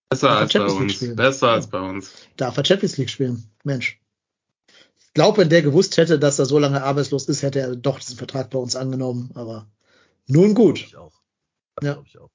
[0.10, 0.94] Besser er als bei Champions League uns.
[0.94, 1.16] spielen?
[1.16, 1.54] Besser Ja.
[1.54, 2.12] als bei uns.
[2.38, 3.44] Darf er Champions League spielen?
[3.64, 4.00] Mensch.
[5.00, 8.00] Ich glaube, wenn der gewusst hätte, dass er so lange arbeitslos ist, hätte er doch
[8.00, 9.32] diesen Vertrag bei uns angenommen.
[9.36, 9.68] Aber
[10.28, 10.80] nun gut.
[10.80, 11.14] Ich auch.
[11.76, 12.04] Das Ja.
[12.06, 12.30] ich auch.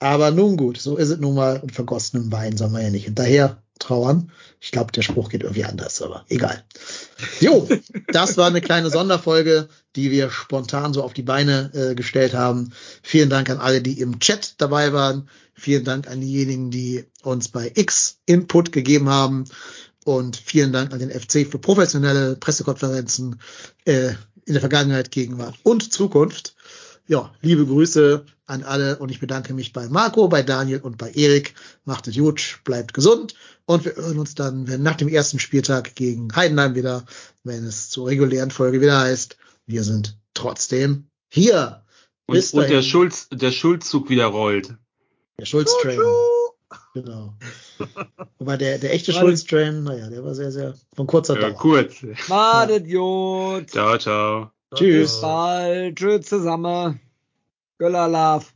[0.00, 1.60] Aber nun gut, so ist es nun mal.
[1.60, 4.30] Und vergossenem Wein soll man ja nicht hinterher trauern.
[4.60, 6.64] Ich glaube, der Spruch geht irgendwie anders, aber egal.
[7.40, 7.68] Jo,
[8.08, 12.72] das war eine kleine Sonderfolge, die wir spontan so auf die Beine äh, gestellt haben.
[13.02, 15.28] Vielen Dank an alle, die im Chat dabei waren.
[15.54, 19.44] Vielen Dank an diejenigen, die uns bei X Input gegeben haben.
[20.04, 23.40] Und vielen Dank an den FC für professionelle Pressekonferenzen
[23.86, 24.10] äh,
[24.44, 26.54] in der Vergangenheit, Gegenwart und Zukunft.
[27.06, 31.10] Ja, liebe Grüße an alle und ich bedanke mich bei Marco, bei Daniel und bei
[31.12, 31.54] Erik.
[31.84, 33.34] Macht es gut, bleibt gesund
[33.66, 37.04] und wir hören uns dann wenn nach dem ersten Spieltag gegen Heidenheim wieder,
[37.42, 39.36] wenn es zur regulären Folge wieder heißt,
[39.66, 41.82] wir sind trotzdem hier.
[42.26, 42.84] Und, Bis und der dahin.
[42.84, 44.74] Schulz, der Schulzzug wieder rollt.
[45.38, 46.00] Der Schulz-Train.
[46.94, 47.34] Genau.
[48.38, 49.12] Wobei der, der echte.
[49.12, 51.58] Schulz-Train, naja, der war sehr, sehr von kurzer Ja, Dauer.
[51.58, 51.96] kurz.
[52.28, 53.68] Madet Jod.
[53.70, 54.50] Ciao, ciao.
[54.74, 55.12] Tschüss.
[55.12, 55.96] Bis bald.
[55.96, 57.00] Tschüss zusammen.
[57.78, 58.46] Göller Love.